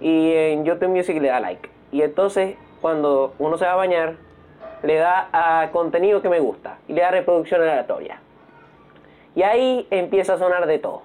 y 0.00 0.32
en 0.32 0.64
YouTube 0.64 0.88
Music 0.88 1.20
le 1.20 1.28
da 1.28 1.40
like. 1.40 1.68
Y 1.92 2.02
entonces, 2.02 2.56
cuando 2.80 3.34
uno 3.38 3.58
se 3.58 3.64
va 3.64 3.72
a 3.72 3.76
bañar, 3.76 4.16
le 4.82 4.96
da 4.96 5.28
a 5.32 5.70
contenido 5.70 6.22
que 6.22 6.28
me 6.28 6.40
gusta 6.40 6.78
y 6.88 6.92
le 6.92 7.00
da 7.00 7.10
reproducción 7.10 7.62
aleatoria. 7.62 8.20
Y 9.34 9.42
ahí 9.42 9.86
empieza 9.90 10.34
a 10.34 10.38
sonar 10.38 10.66
de 10.66 10.78
todo 10.78 11.02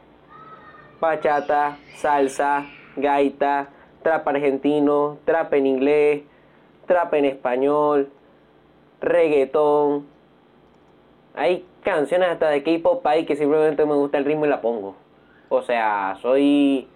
bachata, 1.03 1.77
salsa, 1.97 2.65
gaita, 2.95 3.67
trap 4.03 4.25
argentino, 4.25 5.17
trap 5.25 5.53
en 5.53 5.67
inglés, 5.67 6.23
trap 6.87 7.13
en 7.15 7.25
español, 7.25 8.09
reggaetón. 9.01 10.07
Hay 11.35 11.65
canciones 11.83 12.29
hasta 12.29 12.49
de 12.49 12.63
K-pop 12.63 13.05
ahí 13.07 13.25
que 13.25 13.35
simplemente 13.35 13.85
me 13.85 13.95
gusta 13.95 14.17
el 14.17 14.25
ritmo 14.25 14.45
y 14.45 14.49
la 14.49 14.61
pongo. 14.61 14.95
O 15.49 15.61
sea, 15.61 16.17
soy 16.21 16.87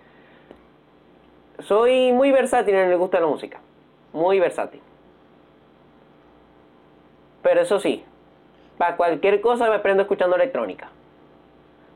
soy 1.59 2.11
muy 2.11 2.31
versátil 2.31 2.75
en 2.75 2.91
el 2.91 2.97
gusto 2.97 3.17
de 3.17 3.21
la 3.21 3.29
música. 3.29 3.59
Muy 4.13 4.39
versátil. 4.39 4.81
Pero 7.41 7.61
eso 7.61 7.79
sí, 7.79 8.03
para 8.77 8.95
cualquier 8.95 9.41
cosa 9.41 9.69
me 9.69 9.79
prendo 9.79 10.03
escuchando 10.03 10.35
electrónica. 10.35 10.89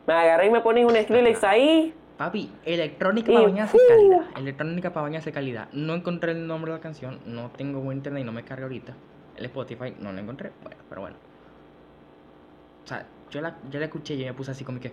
Me 0.07 0.13
agarré 0.13 0.47
y 0.47 0.49
me 0.49 0.61
pones 0.61 0.85
un 0.85 0.95
Skrillex 0.95 1.43
ahí. 1.43 1.93
Papi, 2.17 2.51
electrónica 2.65 3.31
para 3.31 3.45
bañarse 3.45 3.77
¡fu! 3.77 3.83
calidad. 3.87 4.21
Electrónica 4.37 4.93
para 4.93 5.03
bañarse 5.03 5.31
calidad. 5.31 5.67
No 5.73 5.93
encontré 5.93 6.31
el 6.31 6.47
nombre 6.47 6.71
de 6.71 6.77
la 6.77 6.81
canción. 6.81 7.19
No 7.25 7.49
tengo 7.51 7.79
buen 7.81 7.97
internet 7.97 8.21
y 8.21 8.25
no 8.25 8.31
me 8.31 8.43
carga 8.43 8.63
ahorita. 8.63 8.93
El 9.37 9.45
Spotify 9.45 9.95
no 9.99 10.11
lo 10.11 10.19
encontré. 10.19 10.51
Bueno, 10.63 10.77
pero 10.89 11.01
bueno. 11.01 11.30
O 12.83 12.87
sea, 12.87 13.05
yo 13.29 13.41
la, 13.41 13.55
yo 13.69 13.79
la 13.79 13.85
escuché 13.85 14.15
y 14.15 14.25
me 14.25 14.33
puse 14.33 14.51
así 14.51 14.63
como 14.63 14.79
que. 14.79 14.91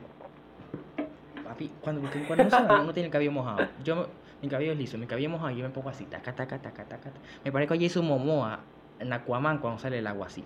Papi, 1.45 1.73
cuando, 1.81 2.03
porque 2.03 2.25
cuando 2.27 2.45
uno, 2.83 2.93
tiene 2.93 3.07
el 3.07 3.13
cabello 3.13 3.33
mojado. 3.33 3.67
Yo, 3.83 4.09
mi 4.43 4.49
cabello 4.49 4.73
es 4.73 4.79
liso, 4.79 4.99
mi 4.99 5.07
cabello 5.07 5.31
mojado, 5.31 5.51
yo 5.51 5.65
me 5.65 5.71
pongo 5.71 5.89
así, 5.89 6.05
taca, 6.05 6.35
taca, 6.35 6.59
taca, 6.59 6.85
taca. 6.85 6.97
taca. 7.11 7.19
Me 7.45 7.51
parezco 7.51 7.75
a 7.75 7.77
Jason 7.81 8.07
Momoa 8.07 8.61
en 9.01 9.13
Aquaman 9.13 9.59
cuando 9.59 9.79
sale 9.79 9.99
el 9.99 10.07
agua 10.07 10.27
así. 10.27 10.45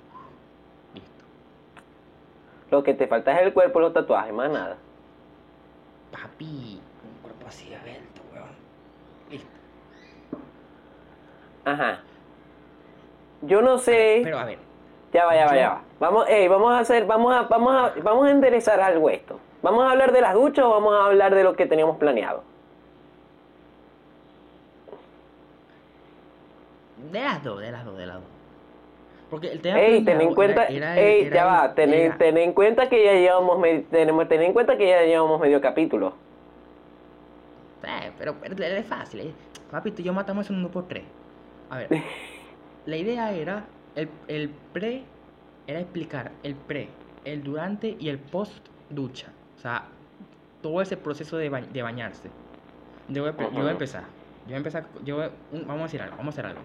Listo. 0.94 1.24
Lo 2.70 2.82
que 2.82 2.94
te 2.94 3.06
falta 3.08 3.34
es 3.34 3.42
el 3.46 3.52
cuerpo 3.52 3.80
y 3.80 3.82
los 3.82 3.92
tatuajes, 3.92 4.32
más 4.32 4.50
nada. 4.50 4.76
Papi, 6.12 6.80
un 7.04 7.22
cuerpo 7.22 7.46
así 7.48 7.68
de 7.68 7.76
abierto, 7.76 8.22
weón. 8.32 8.48
Listo. 9.30 9.48
Ajá. 11.64 12.00
Yo 13.42 13.60
no 13.62 13.78
sé. 13.78 14.20
Pero 14.22 14.38
a 14.38 14.44
ver, 14.44 14.58
Ya 15.12 15.24
va, 15.26 15.34
ya 15.34 15.46
va, 15.46 15.50
yo- 15.52 15.56
ya 15.58 15.68
va. 15.70 15.82
Vamos, 16.02 16.26
ey, 16.28 16.48
vamos 16.48 16.72
a 16.72 16.80
hacer, 16.80 17.06
vamos 17.06 17.32
a, 17.32 17.42
vamos 17.42 17.72
a, 17.72 17.92
vamos 18.02 18.26
a 18.26 18.32
enderezar 18.32 18.80
algo 18.80 19.08
esto. 19.08 19.38
¿Vamos 19.62 19.84
a 19.84 19.92
hablar 19.92 20.10
de 20.10 20.20
las 20.20 20.34
duchas 20.34 20.64
o 20.64 20.70
vamos 20.70 20.92
a 20.94 21.06
hablar 21.06 21.32
de 21.32 21.44
lo 21.44 21.54
que 21.54 21.64
teníamos 21.64 21.96
planeado? 21.96 22.42
De 27.12 27.20
las 27.20 27.44
dos, 27.44 27.60
de 27.60 27.70
las 27.70 27.84
dos, 27.84 27.96
de 27.96 28.06
las 28.06 28.16
dos. 28.16 28.24
Porque 29.30 29.52
el 29.52 29.60
tema 29.60 29.78
Ey, 29.78 30.04
ten 30.04 30.20
en 30.20 30.34
cuenta, 30.34 30.64
era- 30.64 30.96
era- 30.96 31.00
ey, 31.00 31.22
era- 31.26 31.36
ya 31.36 31.44
va, 31.44 31.72
ten, 31.76 31.94
en- 31.94 32.00
era- 32.06 32.18
ten 32.18 32.36
en 32.36 32.52
cuenta 32.52 32.88
que 32.88 33.04
ya 33.04 33.12
llevamos, 33.12 33.64
tenemos, 33.88 34.28
ten 34.28 34.42
en 34.42 34.52
cuenta 34.52 34.76
que 34.76 34.88
ya 34.88 35.02
llevamos 35.02 35.40
medio 35.40 35.60
capítulo. 35.60 36.14
Eh, 37.84 38.10
pero, 38.18 38.34
pero 38.40 38.56
es 38.64 38.86
fácil, 38.86 39.20
eh. 39.20 39.32
Papi, 39.70 39.92
tú 39.92 40.02
y 40.02 40.04
yo 40.06 40.12
matamos 40.12 40.50
en 40.50 40.56
uno 40.56 40.68
por 40.68 40.88
tres. 40.88 41.04
A 41.70 41.78
ver, 41.78 41.88
la 42.86 42.96
idea 42.96 43.30
era, 43.32 43.62
el, 43.94 44.08
el 44.26 44.50
pre, 44.72 45.04
era 45.66 45.80
explicar 45.80 46.32
el 46.42 46.54
pre, 46.54 46.90
el 47.24 47.42
durante 47.42 47.96
y 47.98 48.08
el 48.08 48.18
post 48.18 48.68
ducha. 48.90 49.32
O 49.56 49.60
sea, 49.60 49.88
todo 50.60 50.80
ese 50.82 50.96
proceso 50.96 51.36
de, 51.36 51.48
ba- 51.48 51.60
de 51.60 51.82
bañarse. 51.82 52.30
Yo 53.08 53.22
voy, 53.22 53.30
a, 53.30 53.36
yo 53.36 53.50
voy 53.50 53.68
a 53.68 53.70
empezar. 53.72 54.02
Yo 54.44 54.46
voy 54.46 54.54
a 54.54 54.56
empezar, 54.58 54.88
yo 55.04 55.16
voy- 55.16 55.62
vamos 55.64 55.80
a 55.80 55.82
decir 55.84 56.02
algo, 56.02 56.16
vamos 56.16 56.36
a 56.36 56.40
hacer 56.40 56.46
algo. 56.50 56.62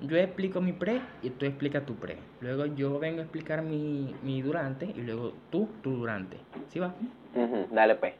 Yo 0.00 0.16
explico 0.16 0.60
mi 0.60 0.72
pre 0.72 1.00
y 1.22 1.30
tú 1.30 1.46
explicas 1.46 1.86
tu 1.86 1.94
pre. 1.94 2.18
Luego 2.40 2.66
yo 2.66 2.98
vengo 2.98 3.20
a 3.20 3.22
explicar 3.22 3.62
mi, 3.62 4.16
mi 4.22 4.42
durante 4.42 4.86
y 4.86 5.00
luego 5.02 5.34
tú, 5.50 5.68
tu 5.82 5.92
durante. 5.96 6.38
¿Sí 6.68 6.78
va? 6.80 6.94
Ujú, 7.34 7.68
dale 7.74 7.94
pues. 7.96 8.14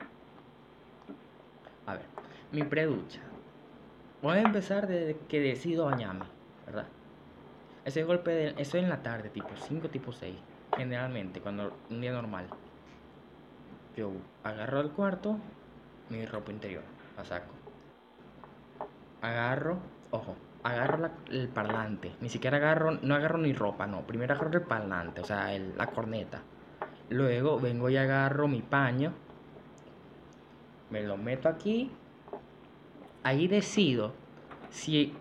A 1.87 1.95
ver, 1.95 2.07
mi 2.53 2.63
preducha. 2.63 3.21
Voy 4.21 4.37
a 4.39 4.43
empezar 4.43 4.87
desde 4.87 5.17
que 5.29 5.41
decido 5.41 5.87
bañarme, 5.87 6.27
¿verdad? 6.67 6.87
Ese 7.85 8.03
golpe 8.05 8.31
de... 8.31 8.49
Eso 8.59 8.77
es 8.79 8.83
en 8.85 8.89
la 8.89 9.03
tarde, 9.03 9.29
tipo 9.31 9.57
5, 9.57 9.89
tipo 9.89 10.13
6. 10.13 10.37
Generalmente, 10.77 11.41
cuando 11.41 11.73
un 11.91 12.01
día 12.01 12.13
normal. 12.13 12.47
Yo 13.97 14.11
agarro 14.43 14.81
al 14.81 14.91
cuarto, 14.93 15.39
mi 16.11 16.25
ropa 16.27 16.51
interior, 16.53 16.83
la 17.17 17.25
saco. 17.25 17.53
Agarro, 19.23 19.79
ojo, 20.11 20.37
agarro 20.65 21.11
el 21.31 21.49
parlante. 21.49 22.13
Ni 22.21 22.29
siquiera 22.29 22.57
agarro, 22.59 22.99
no 23.03 23.15
agarro 23.15 23.39
ni 23.39 23.53
ropa, 23.53 23.87
no. 23.87 24.03
Primero 24.03 24.35
agarro 24.35 24.59
el 24.59 24.67
parlante, 24.67 25.21
o 25.21 25.25
sea, 25.25 25.55
el- 25.55 25.77
la 25.79 25.87
corneta. 25.89 26.43
Luego 27.11 27.59
vengo 27.61 27.89
y 27.91 27.97
agarro 27.97 28.49
mi 28.49 28.63
paño, 28.63 29.13
me 30.91 31.03
lo 31.03 31.17
meto 31.17 31.49
aquí. 31.49 31.91
Ahí 33.23 33.47
decido 33.49 34.13
si 34.71 35.15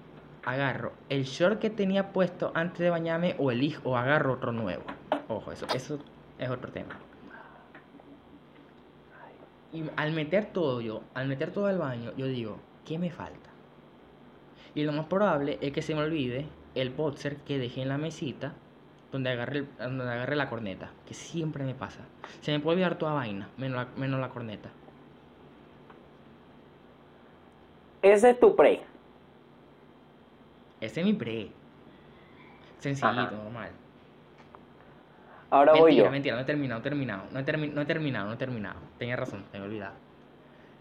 agarro 0.43 0.93
el 1.10 1.23
short 1.23 1.60
que 1.60 1.69
tenía 1.69 2.12
puesto 2.12 2.51
antes 2.56 2.80
de 2.80 2.89
bañarme 2.89 3.36
o 3.38 3.51
elijo 3.51 3.89
o 3.89 3.97
agarro 3.97 4.34
otro 4.34 4.51
nuevo. 4.51 4.84
Ojo, 5.27 5.51
eso, 5.51 5.65
eso 5.73 5.99
es 6.39 6.49
otro 6.49 6.71
tema. 6.71 6.97
Y 9.73 9.84
al 9.95 10.12
meter 10.12 10.47
todo 10.47 10.82
yo, 10.82 11.01
al 11.13 11.27
meter 11.27 11.51
todo 11.51 11.67
al 11.67 11.77
baño, 11.77 12.12
yo 12.17 12.27
digo, 12.27 12.58
¿qué 12.86 12.99
me 12.99 13.10
falta? 13.10 13.49
Y 14.75 14.84
lo 14.84 14.91
más 14.91 15.06
probable 15.06 15.58
es 15.62 15.71
que 15.71 15.82
se 15.82 15.95
me 15.95 16.01
olvide 16.01 16.47
el 16.75 16.89
boxer 16.89 17.38
que 17.38 17.58
dejé 17.58 17.82
en 17.82 17.89
la 17.89 17.97
mesita 17.97 18.54
donde 19.12 19.30
agarré, 19.30 19.65
donde 19.80 20.04
agarré 20.04 20.36
la 20.36 20.49
corneta, 20.49 20.89
que 21.06 21.13
siempre 21.13 21.63
me 21.63 21.73
pasa. 21.73 21.99
Se 22.41 22.51
me 22.51 22.60
puede 22.60 22.75
olvidar 22.75 22.97
toda 22.97 23.13
vaina, 23.13 23.49
menos 23.58 23.77
la, 23.77 23.88
menos 23.97 24.19
la 24.19 24.30
corneta. 24.30 24.69
Ese 28.01 28.32
es 28.32 28.39
tu 28.39 28.56
pre. 28.56 28.82
Ese 30.81 30.99
es 31.01 31.05
mi 31.05 31.13
pre. 31.13 31.49
Sencillito, 32.79 33.21
Ajá. 33.21 33.31
normal. 33.31 33.69
Ahora 35.49 35.73
voy 35.73 35.95
yo. 35.95 36.09
mentira, 36.09 36.35
no 36.35 36.41
he 36.41 36.45
terminado, 36.45 36.79
he 36.79 36.83
terminado. 36.83 37.23
No 37.31 37.39
he, 37.39 37.45
termi- 37.45 37.71
no 37.71 37.81
he 37.81 37.85
terminado, 37.85 38.27
no 38.27 38.33
he 38.33 38.37
terminado. 38.37 38.79
Tenía 38.97 39.15
razón, 39.17 39.43
tenía 39.51 39.67
olvidado. 39.67 39.93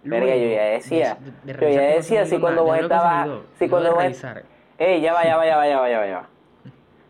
Verga, 0.04 0.26
yo 0.26 0.32
Luego 0.36 0.54
ya 0.54 0.62
de- 0.64 0.70
decía. 0.72 1.18
de- 1.44 1.52
de 1.52 1.60
yo 1.60 1.68
ya 1.68 1.80
decía, 1.96 2.20
me 2.20 2.26
si 2.26 2.38
cuando 2.38 2.64
vos 2.64 2.76
me 2.76 2.82
estabas. 2.82 3.28
Si 3.58 3.66
luego 3.68 3.84
cuando 3.88 3.94
vos. 3.94 4.24
Ey, 4.78 5.00
ya 5.02 5.12
va, 5.12 5.24
ya 5.24 5.36
va, 5.36 5.44
ya 5.46 5.56
va, 5.56 5.66
ya 5.68 5.80
va, 5.80 5.88
ya 5.90 5.98
va, 5.98 6.06
ya 6.06 6.16
va. 6.18 6.28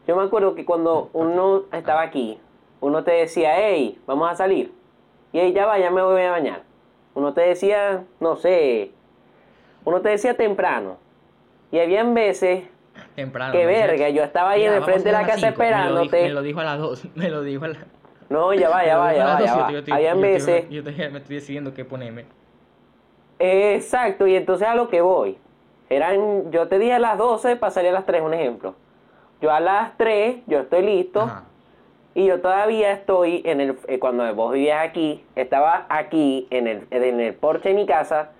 Yo 0.08 0.16
me 0.16 0.22
acuerdo 0.24 0.54
que 0.54 0.64
cuando 0.64 1.10
uno 1.12 1.64
estaba 1.72 2.00
aquí, 2.02 2.40
uno 2.80 3.04
te 3.04 3.12
decía, 3.12 3.52
hey, 3.56 4.00
vamos 4.06 4.28
a 4.30 4.34
salir. 4.34 4.72
Y 5.32 5.38
ey, 5.38 5.52
ya 5.52 5.66
va, 5.66 5.78
ya 5.78 5.90
me 5.90 6.02
voy 6.02 6.22
a 6.22 6.30
bañar. 6.30 6.62
Uno 7.14 7.32
te 7.34 7.42
decía, 7.42 8.04
no 8.18 8.36
sé, 8.36 8.90
uno 9.84 10.00
te 10.00 10.08
decía 10.08 10.34
temprano. 10.36 10.96
Y 11.70 11.78
habían 11.78 12.14
veces 12.14 12.64
Temprano. 13.14 13.52
decía, 13.52 13.66
verga, 13.66 14.08
yo 14.10 14.22
estaba 14.22 14.50
ahí 14.50 14.60
"Mira, 14.60 14.72
en 14.72 14.78
el 14.78 14.84
frente 14.84 15.04
de 15.04 15.12
la 15.12 15.22
casa 15.26 15.48
cinco". 15.48 15.58
Me 15.58 15.70
lo 15.70 15.76
dijo- 15.80 16.02
esperándote. 16.04 16.22
Me 16.24 16.30
lo 16.30 16.42
dijo 16.42 16.60
a 16.60 16.64
las 16.64 16.78
dos. 16.78 17.04
Me 17.14 17.28
lo 17.30 17.42
dijo 17.42 17.64
a 17.64 17.68
las. 17.68 17.78
No, 18.28 18.54
ya 18.54 18.68
va, 18.68 18.84
ya 18.84 18.96
va, 18.98 19.12
ya 19.14 19.24
va, 19.24 19.36
Habían 19.94 20.20
veces. 20.20 20.68
Yo, 20.70 20.84
te- 20.84 21.08
me 21.10 21.18
estoy 21.18 21.36
decidiendo 21.36 21.74
qué 21.74 21.84
ponerme. 21.84 22.26
Exacto, 23.38 24.26
y 24.26 24.36
entonces 24.36 24.68
a 24.68 24.74
lo 24.74 24.88
que 24.88 25.00
voy. 25.00 25.38
Eran, 25.88 26.50
yo 26.52 26.68
te 26.68 26.78
dije 26.78 26.92
a 26.94 26.98
las 26.98 27.18
12 27.18 27.56
para 27.56 27.70
salir 27.70 27.90
a 27.90 27.94
las 27.94 28.06
3, 28.06 28.22
un 28.22 28.34
ejemplo. 28.34 28.74
Yo 29.40 29.50
a 29.50 29.60
las 29.60 29.96
3, 29.96 30.36
yo 30.46 30.60
estoy 30.60 30.82
listo. 30.82 31.22
Ajá. 31.22 31.44
Y 32.14 32.26
yo 32.26 32.40
todavía 32.40 32.92
estoy 32.92 33.40
en 33.44 33.60
el, 33.60 33.76
eh, 33.86 33.98
cuando 33.98 34.32
vos 34.34 34.52
vivías 34.52 34.84
aquí, 34.86 35.24
estaba 35.36 35.86
aquí 35.88 36.46
en 36.50 36.66
el, 36.66 36.86
en 36.90 37.20
el 37.20 37.34
porche 37.34 37.68
de 37.70 37.74
mi 37.76 37.86
casa 37.86 38.30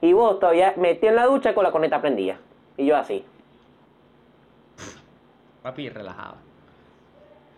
y 0.00 0.12
vos 0.12 0.38
todavía 0.38 0.74
metí 0.76 1.06
en 1.08 1.16
la 1.16 1.26
ducha 1.26 1.52
con 1.54 1.64
la 1.64 1.72
corneta 1.72 2.00
prendida. 2.00 2.38
Y 2.76 2.86
yo 2.86 2.96
así. 2.96 3.24
Papi, 5.66 5.88
relajado. 5.88 6.36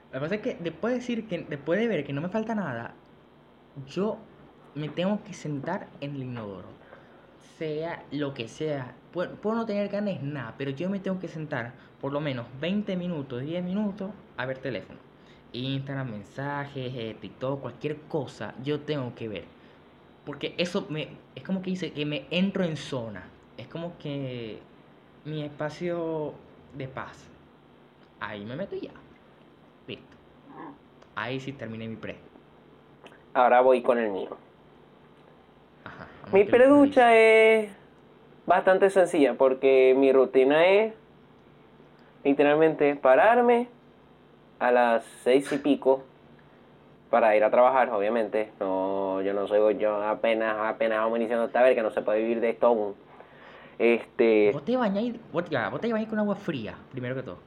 Lo 0.07 0.13
que 0.13 0.21
pasa 0.21 0.35
es 0.37 0.41
que 0.41 0.57
después 0.59 0.95
de 0.95 1.01
decir 1.01 1.29
que, 1.29 1.41
después 1.41 1.79
de 1.79 1.89
ver 1.89 2.07
que 2.07 2.15
no 2.15 2.23
me 2.23 2.31
falta 2.31 2.55
nada, 2.55 2.95
yo 3.87 4.17
me 4.75 4.89
tengo 4.89 5.23
que 5.25 5.35
sentar 5.35 5.89
en 6.01 6.15
el 6.15 6.23
inodoro. 6.23 6.69
Sea 7.59 8.03
lo 8.11 8.33
que 8.33 8.49
sea. 8.49 8.95
Puedo, 9.13 9.37
no 9.43 9.67
tener 9.67 9.91
ganas 9.91 10.23
nada, 10.23 10.55
pero 10.57 10.71
yo 10.71 10.89
me 10.89 11.01
tengo 11.01 11.19
que 11.21 11.29
sentar 11.29 11.75
por 12.01 12.15
lo 12.15 12.21
menos 12.23 12.47
20 12.63 12.97
minutos, 12.97 13.43
10 13.43 13.63
minutos 13.63 14.11
a 14.39 14.47
ver 14.47 14.57
teléfono. 14.57 14.99
Instagram, 15.53 16.11
mensajes, 16.11 16.91
eh, 16.97 17.15
TikTok, 17.21 17.61
cualquier 17.61 17.99
cosa, 18.09 18.55
yo 18.65 18.81
tengo 18.81 19.15
que 19.15 19.29
ver. 19.29 19.45
Porque 20.25 20.55
eso 20.57 20.87
me, 20.89 21.09
es 21.35 21.43
como 21.43 21.61
que 21.61 21.73
dice 21.73 21.93
que 21.93 22.07
me 22.07 22.25
entro 22.31 22.65
en 22.65 22.79
zona. 22.79 23.29
Es 23.59 23.67
como 23.67 23.99
que 23.99 24.61
mi 25.27 25.43
espacio 25.43 26.33
de 26.75 26.89
paz. 26.89 27.29
Ahí 28.21 28.45
me 28.45 28.57
meto 28.57 28.75
y 28.77 28.83
ya. 28.83 28.91
Listo. 29.87 30.17
Ahí 31.15 31.41
sí 31.41 31.53
terminé 31.53 31.87
mi 31.89 31.97
pre. 31.97 32.17
Ahora 33.35 33.61
voy 33.61 33.83
con 33.83 33.99
el 33.99 34.11
mío. 34.11 34.37
Ajá. 35.85 36.07
Mi 36.33 36.45
preducha 36.45 37.15
es 37.17 37.71
bastante 38.47 38.91
sencilla 38.91 39.35
porque 39.35 39.95
mi 39.97 40.13
rutina 40.13 40.67
es 40.67 40.95
literalmente 42.25 42.97
pararme 42.97 43.69
a 44.59 44.73
las 44.73 45.05
seis 45.23 45.51
y 45.53 45.59
pico 45.59 46.03
para 47.11 47.37
ir 47.37 47.45
a 47.45 47.51
trabajar, 47.51 47.91
obviamente. 47.91 48.51
No, 48.61 49.23
yo 49.23 49.33
no 49.33 49.47
soy, 49.47 49.79
yo 49.79 50.03
apenas, 50.03 50.57
apenas 50.59 50.99
vamos 50.99 51.19
iniciando 51.19 51.47
esta 51.47 51.63
ver 51.63 51.75
que 51.75 51.83
no 51.83 51.91
se 51.91 52.03
puede 52.03 52.21
vivir 52.21 52.41
de 52.41 52.51
esto 52.51 52.67
aún. 52.67 52.95
Este, 53.79 54.51
Vos 54.53 54.65
te 54.65 54.77
bañáis, 54.77 55.15
vos, 55.33 55.49
ya, 55.49 55.69
vos 55.69 55.81
te 55.81 55.91
bañáis 55.93 56.09
con 56.09 56.19
agua 56.19 56.35
fría, 56.35 56.75
primero 56.91 57.15
que 57.15 57.23
todo. 57.23 57.39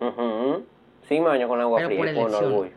Ujú, 0.00 0.64
sí 1.02 1.20
me 1.20 1.28
baño 1.28 1.48
con 1.48 1.60
agua 1.60 1.76
Pero 1.78 1.88
fría 1.88 1.98
por 1.98 2.08
elección. 2.08 2.70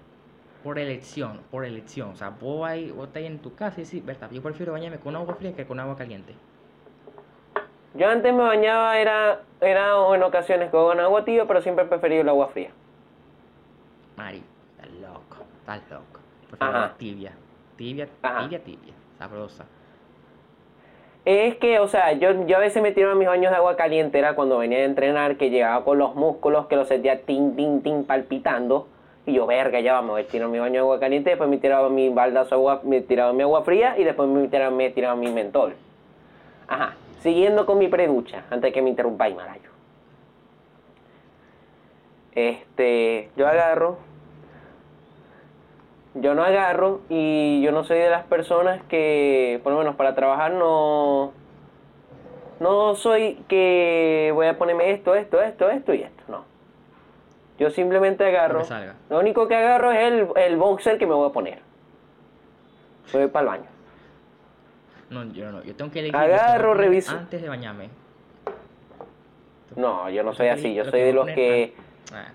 Por 0.64 0.78
elección, 0.78 1.40
por 1.50 1.66
elección. 1.66 2.10
O 2.12 2.16
sea, 2.16 2.30
vos, 2.30 2.68
ahí, 2.68 2.92
vos 2.92 3.08
estás 3.08 3.24
en 3.24 3.40
tu 3.40 3.56
casa 3.56 3.82
y 3.82 3.84
decís, 3.84 4.06
verdad, 4.06 4.30
yo 4.32 4.42
prefiero 4.44 4.74
bañarme 4.74 5.00
con 5.00 5.16
agua 5.16 5.34
fría 5.36 5.56
que 5.56 5.66
con 5.66 5.80
agua 5.80 5.96
caliente. 5.98 6.36
Yo 7.96 8.08
antes 8.08 8.32
me 8.34 8.44
bañaba, 8.44 8.98
era, 9.00 9.42
era 9.60 9.94
en 10.16 10.24
ocasiones 10.24 10.70
con 10.70 11.00
agua 11.00 11.26
tibia, 11.26 11.46
pero 11.46 11.62
siempre 11.62 11.86
he 11.86 11.88
preferido 11.88 12.22
el 12.22 12.30
agua 12.30 12.48
fría. 12.48 12.70
Mari, 14.16 14.44
estás 14.78 14.94
loco, 15.02 15.38
estás 15.60 15.82
loco. 15.90 16.20
Prefiero 16.48 16.74
Ajá. 16.74 16.84
agua 16.86 16.98
tibia. 16.98 17.32
Tibia, 17.76 18.08
Ajá. 18.22 18.42
tibia, 18.44 18.64
tibia. 18.64 18.94
Sabrosa. 19.18 19.66
Es 21.24 21.56
que, 21.58 21.80
o 21.80 21.88
sea, 21.88 22.14
yo, 22.14 22.48
yo 22.48 22.58
a 22.58 22.60
veces 22.60 22.82
me 22.82 22.92
tiro 22.92 23.12
a 23.12 23.16
mis 23.16 23.28
baños 23.28 23.52
de 23.52 23.58
agua 23.58 23.76
caliente, 23.76 24.18
era 24.18 24.34
cuando 24.34 24.58
venía 24.58 24.80
de 24.80 24.86
entrenar, 24.86 25.38
que 25.38 25.52
llegaba 25.52 25.84
con 25.84 26.00
los 26.00 26.16
músculos, 26.16 26.66
que 26.66 26.76
los 26.76 26.88
sentía 26.88 27.22
tin, 27.22 27.56
tin, 27.56 27.84
tin, 27.84 28.06
palpitando. 28.06 28.88
Y 29.28 29.34
yo, 29.34 29.46
verga, 29.46 29.80
ya 29.82 29.94
vamos, 29.94 30.16
me 30.16 30.24
tiro 30.24 30.50
mi 30.50 30.58
baño 30.58 30.74
de 30.74 30.80
agua 30.80 31.00
caliente, 31.00 31.30
después 31.30 31.48
me 31.48 31.58
tiraba 31.58 31.90
mi 31.90 32.10
baldazo 32.10 32.56
agua, 32.56 32.82
me 32.84 33.02
tiraba 33.02 33.34
mi 33.34 33.44
agua 33.44 33.62
fría 33.62 33.96
y 34.00 34.04
después 34.04 34.28
me 34.28 34.48
tiraba, 34.48 34.72
me 34.72 34.90
tiraba 34.90 35.16
mi 35.16 35.32
mentol. 35.32 35.76
Ajá, 36.68 36.96
siguiendo 37.20 37.68
con 37.68 37.78
mi 37.78 37.88
preducha, 37.88 38.46
antes 38.50 38.74
que 38.74 38.82
me 38.82 38.90
interrumpáis, 38.90 39.36
Marayo. 39.36 39.70
Este, 42.34 43.30
yo 43.36 43.48
agarro, 43.48 43.98
yo 46.16 46.34
no 46.36 46.44
agarro 46.44 47.02
y 47.10 47.62
yo 47.62 47.72
no 47.72 47.84
soy 47.84 48.00
de 48.00 48.10
las 48.10 48.24
personas 48.26 48.82
que, 48.90 49.60
por 49.64 49.72
lo 49.74 49.80
menos 49.80 49.96
para 49.96 50.14
trabajar, 50.16 50.52
no, 50.52 51.32
no 52.60 52.96
soy 52.96 53.36
que 53.48 54.32
voy 54.34 54.48
a 54.48 54.58
ponerme 54.58 54.92
esto, 54.92 55.16
esto, 55.16 55.42
esto, 55.42 55.70
esto 55.70 55.94
y 55.94 56.04
esto, 56.04 56.24
no. 56.28 56.44
Yo 57.60 57.70
simplemente 57.70 58.26
agarro, 58.26 58.60
Lo 59.10 59.20
único 59.20 59.48
que 59.48 59.56
agarro 59.56 59.92
es 59.92 60.00
el, 60.12 60.28
el 60.36 60.58
boxer 60.58 60.98
que 60.98 61.06
me 61.06 61.14
voy 61.14 61.30
a 61.30 61.34
poner. 61.34 61.60
Voy 63.14 63.28
para 63.28 63.42
el 63.44 63.48
baño. 63.50 63.70
No, 65.12 65.24
yo 65.34 65.52
no, 65.52 65.62
yo 65.64 65.76
tengo 65.76 65.92
que 65.92 66.00
elegir. 66.00 66.16
Agarro, 66.16 66.74
reviso. 66.74 67.12
Antes 67.12 67.42
de 67.42 67.50
bañarme. 67.50 67.90
No, 69.76 70.10
yo 70.10 70.24
no 70.24 70.34
soy 70.34 70.48
así, 70.48 70.74
yo 70.74 70.86
soy 70.86 71.02
de 71.02 71.14
los 71.14 71.28
que... 71.36 71.74
an- 71.78 71.86
Ah, 72.14 72.32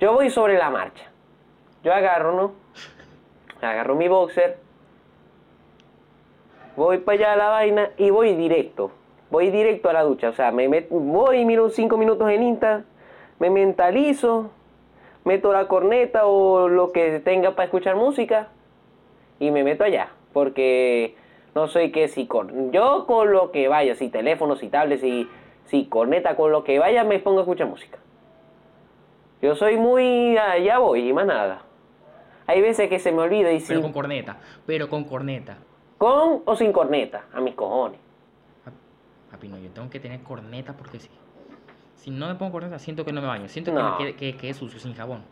Yo 0.00 0.12
voy 0.14 0.30
sobre 0.30 0.56
la 0.56 0.70
marcha. 0.70 1.04
Yo 1.82 1.92
agarro, 1.92 2.32
¿no? 2.32 2.52
Agarro 3.60 3.94
mi 3.94 4.08
boxer. 4.08 4.58
Voy 6.76 6.98
para 6.98 7.18
allá 7.18 7.32
a 7.32 7.36
la 7.36 7.48
vaina 7.48 7.90
y 7.96 8.10
voy 8.10 8.34
directo. 8.34 8.90
Voy 9.30 9.50
directo 9.50 9.88
a 9.88 9.92
la 9.92 10.02
ducha. 10.02 10.28
O 10.28 10.32
sea, 10.32 10.50
me 10.52 10.68
met- 10.68 10.88
voy 10.90 11.44
miro 11.44 11.68
cinco 11.70 11.96
minutos 11.96 12.30
en 12.30 12.42
Insta. 12.42 12.84
Me 13.38 13.50
mentalizo. 13.50 14.50
Meto 15.24 15.52
la 15.52 15.68
corneta 15.68 16.26
o 16.26 16.68
lo 16.68 16.92
que 16.92 17.20
tenga 17.20 17.54
para 17.54 17.64
escuchar 17.64 17.96
música. 17.96 18.48
Y 19.38 19.50
me 19.50 19.64
meto 19.64 19.84
allá. 19.84 20.08
Porque 20.32 21.16
no 21.54 21.66
soy 21.68 21.92
que 21.92 22.08
si 22.08 22.26
con... 22.26 22.72
Yo 22.72 23.06
con 23.06 23.32
lo 23.32 23.50
que 23.50 23.68
vaya, 23.68 23.94
si 23.94 24.08
teléfono, 24.08 24.56
si 24.56 24.68
tablet, 24.68 25.00
si, 25.00 25.28
si 25.66 25.86
corneta, 25.86 26.36
con 26.36 26.50
lo 26.52 26.64
que 26.64 26.78
vaya 26.78 27.04
me 27.04 27.18
pongo 27.18 27.38
a 27.40 27.42
escuchar 27.42 27.66
música. 27.66 27.98
Yo 29.42 29.54
soy 29.56 29.76
muy... 29.76 30.36
Allá 30.38 30.78
voy 30.78 31.08
y 31.08 31.12
más 31.12 31.26
nada. 31.26 31.62
Hay 32.52 32.60
veces 32.60 32.88
que 32.90 32.98
se 32.98 33.12
me 33.12 33.22
olvida 33.22 33.50
y 33.50 33.60
si... 33.60 33.68
Pero 33.68 33.80
con 33.80 33.92
corneta. 33.92 34.36
Pero 34.66 34.88
con 34.90 35.04
corneta. 35.04 35.56
Con 35.96 36.42
o 36.44 36.54
sin 36.56 36.70
corneta, 36.72 37.24
a 37.32 37.40
mis 37.40 37.54
cojones. 37.54 37.98
Papi, 39.30 39.48
no, 39.48 39.58
yo 39.58 39.70
tengo 39.70 39.88
que 39.88 39.98
tener 40.00 40.20
corneta 40.22 40.74
porque 40.74 41.00
sí. 41.00 41.08
Si 41.96 42.10
no 42.10 42.28
me 42.28 42.34
pongo 42.34 42.52
corneta, 42.52 42.78
siento 42.78 43.04
que 43.04 43.12
no 43.12 43.22
me 43.22 43.28
baño. 43.28 43.48
Siento 43.48 43.72
No. 43.72 43.96
que, 43.96 44.36
es 44.42 44.56
sucio, 44.56 44.78
sin 44.78 44.94
jabón. 44.94 45.22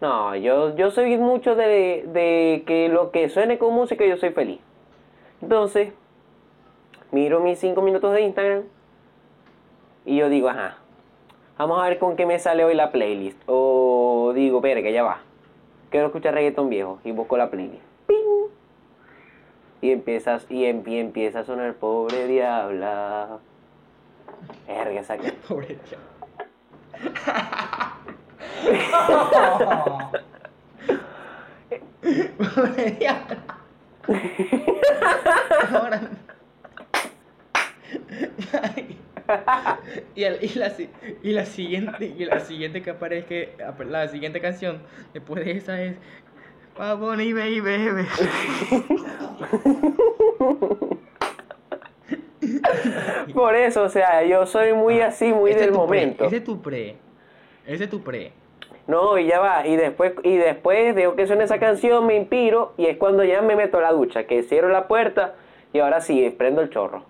No, 0.00 0.34
yo, 0.36 0.74
yo 0.76 0.90
soy 0.90 1.18
mucho 1.18 1.54
de, 1.54 2.04
de 2.06 2.64
que 2.66 2.88
lo 2.88 3.10
que 3.10 3.28
suene 3.28 3.58
con 3.58 3.74
música 3.74 4.06
yo 4.06 4.16
soy 4.16 4.30
feliz. 4.30 4.60
Entonces, 5.42 5.92
miro 7.10 7.40
mis 7.40 7.58
cinco 7.58 7.82
minutos 7.82 8.12
de 8.12 8.22
Instagram 8.22 8.62
y 10.06 10.16
yo 10.16 10.28
digo, 10.28 10.48
ajá, 10.48 10.78
vamos 11.58 11.80
a 11.82 11.88
ver 11.88 11.98
con 11.98 12.16
qué 12.16 12.24
me 12.24 12.38
sale 12.38 12.64
hoy 12.64 12.74
la 12.74 12.92
playlist. 12.92 13.38
O 13.46 14.32
digo, 14.34 14.60
verga, 14.60 14.88
ya 14.90 15.02
va. 15.02 15.20
Quiero 15.94 16.08
escuchar 16.08 16.34
reggaetón 16.34 16.70
viejo 16.70 16.98
y 17.04 17.12
busco 17.12 17.36
la 17.36 17.50
playlist. 17.52 17.80
¡Ping! 18.08 18.48
Y 19.80 19.92
empiezas, 19.92 20.44
y, 20.50 20.64
em- 20.64 20.82
y 20.84 20.98
empieza 20.98 21.38
a 21.38 21.44
sonar 21.44 21.72
pobre 21.74 22.26
diabla. 22.26 23.38
Verga, 24.66 25.16
que- 25.18 25.32
Pobre 25.48 25.76
tío. 25.76 25.98
Pobre 32.02 32.90
diablo. 32.98 33.36
Ahora. 35.78 36.10
y, 40.14 40.24
el- 40.24 40.38
y 40.42 40.48
la, 40.58 40.72
y 41.22 41.32
la 41.32 41.44
siguiente 41.46 42.06
y 42.16 42.24
la 42.24 42.40
siguiente 42.40 42.82
que 42.82 42.90
aparece 42.90 43.50
la 43.88 44.08
siguiente 44.08 44.40
canción 44.40 44.82
después 45.12 45.44
de 45.44 45.52
esa 45.52 45.80
es 45.82 45.96
Bad 46.76 46.98
Bunny 46.98 47.32
baby 47.32 47.60
baby 47.60 48.06
Por 53.32 53.54
eso, 53.54 53.82
o 53.84 53.88
sea, 53.88 54.22
yo 54.24 54.46
soy 54.46 54.72
muy 54.74 55.00
así, 55.00 55.32
muy 55.32 55.52
del 55.54 55.70
pre, 55.70 55.76
momento. 55.78 56.24
ese 56.24 56.36
es 56.38 56.44
tu 56.44 56.60
pre 56.60 56.96
ese 57.66 57.84
es 57.84 57.90
tu 57.90 58.02
pre 58.02 58.32
No, 58.86 59.18
y 59.18 59.26
ya 59.26 59.40
va, 59.40 59.66
y 59.66 59.76
después, 59.76 60.12
y 60.22 60.36
después 60.36 60.94
de 60.94 61.10
que 61.16 61.26
suene 61.26 61.44
esa 61.44 61.58
canción 61.58 62.06
me 62.06 62.16
inspiro 62.16 62.74
y 62.76 62.86
es 62.86 62.96
cuando 62.98 63.24
ya 63.24 63.40
me 63.42 63.56
meto 63.56 63.78
a 63.78 63.82
la 63.82 63.92
ducha, 63.92 64.24
que 64.24 64.42
cierro 64.42 64.68
la 64.68 64.86
puerta 64.88 65.34
y 65.72 65.78
ahora 65.78 66.00
sí, 66.00 66.32
prendo 66.36 66.60
el 66.60 66.70
chorro. 66.70 67.04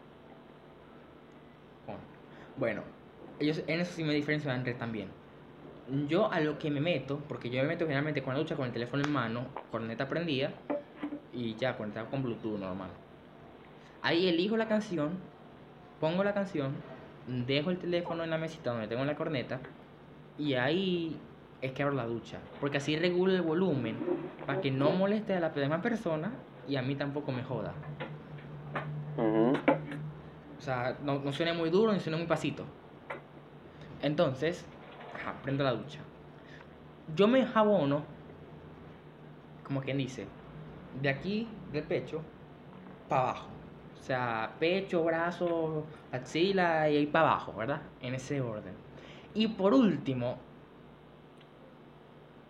Bueno, 2.56 2.82
ellos 3.40 3.62
en 3.66 3.80
eso 3.80 3.92
sí 3.92 4.04
me 4.04 4.14
diferencio 4.14 4.48
de 4.48 4.56
Andrés 4.56 4.78
también. 4.78 5.08
Yo 6.08 6.32
a 6.32 6.40
lo 6.40 6.58
que 6.58 6.70
me 6.70 6.80
meto, 6.80 7.18
porque 7.28 7.50
yo 7.50 7.60
me 7.62 7.68
meto 7.68 7.84
generalmente 7.84 8.22
con 8.22 8.34
la 8.34 8.40
ducha 8.40 8.56
con 8.56 8.66
el 8.66 8.72
teléfono 8.72 9.02
en 9.02 9.10
mano, 9.10 9.46
corneta 9.70 10.08
prendida 10.08 10.52
y 11.32 11.54
ya 11.56 11.76
conectado 11.76 12.08
con 12.10 12.22
Bluetooth 12.22 12.58
normal. 12.58 12.90
Ahí 14.00 14.28
elijo 14.28 14.56
la 14.56 14.68
canción, 14.68 15.18
pongo 15.98 16.22
la 16.22 16.32
canción, 16.32 16.74
dejo 17.26 17.70
el 17.70 17.78
teléfono 17.78 18.22
en 18.22 18.30
la 18.30 18.38
mesita 18.38 18.70
donde 18.70 18.86
tengo 18.86 19.04
la 19.04 19.16
corneta 19.16 19.60
y 20.38 20.54
ahí 20.54 21.20
es 21.60 21.72
que 21.72 21.82
abro 21.82 21.94
la 21.94 22.06
ducha, 22.06 22.38
porque 22.60 22.78
así 22.78 22.96
regulo 22.96 23.34
el 23.34 23.42
volumen 23.42 23.96
para 24.46 24.60
que 24.60 24.70
no 24.70 24.92
moleste 24.92 25.34
a 25.34 25.40
la 25.40 25.50
demás 25.50 25.82
persona 25.82 26.32
y 26.68 26.76
a 26.76 26.82
mí 26.82 26.94
tampoco 26.94 27.32
me 27.32 27.42
joda. 27.42 27.74
Ujú. 29.16 29.73
O 30.64 30.66
sea, 30.66 30.96
no, 31.02 31.18
no 31.18 31.30
suene 31.30 31.52
muy 31.52 31.68
duro 31.68 31.92
ni 31.92 32.00
suene 32.00 32.16
muy 32.16 32.26
pasito. 32.26 32.64
Entonces, 34.00 34.64
ajá, 35.14 35.34
prendo 35.42 35.62
la 35.62 35.72
ducha. 35.72 36.00
Yo 37.14 37.28
me 37.28 37.40
enjabono, 37.40 38.02
como 39.62 39.82
quien 39.82 39.98
dice, 39.98 40.26
de 41.02 41.10
aquí, 41.10 41.46
del 41.70 41.84
pecho, 41.84 42.22
para 43.10 43.24
abajo. 43.24 43.48
O 44.00 44.02
sea, 44.02 44.52
pecho, 44.58 45.04
brazo, 45.04 45.84
axila 46.10 46.88
y 46.88 46.96
ahí 46.96 47.06
para 47.08 47.32
abajo, 47.32 47.52
¿verdad? 47.52 47.82
En 48.00 48.14
ese 48.14 48.40
orden. 48.40 48.72
Y 49.34 49.48
por 49.48 49.74
último, 49.74 50.38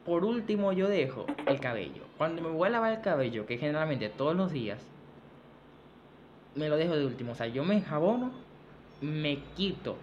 por 0.04 0.24
último 0.24 0.72
yo 0.72 0.88
dejo 0.88 1.26
el 1.48 1.58
cabello. 1.58 2.04
Cuando 2.16 2.42
me 2.42 2.50
voy 2.50 2.68
a 2.68 2.70
lavar 2.70 2.92
el 2.92 3.00
cabello, 3.00 3.44
que 3.44 3.58
generalmente 3.58 4.08
todos 4.08 4.36
los 4.36 4.52
días, 4.52 4.86
me 6.54 6.68
lo 6.68 6.76
dejo 6.76 6.96
de 6.96 7.06
último. 7.06 7.32
O 7.32 7.34
sea, 7.34 7.46
yo 7.46 7.64
me 7.64 7.74
enjabono, 7.74 8.32
me 9.00 9.38
quito 9.56 9.96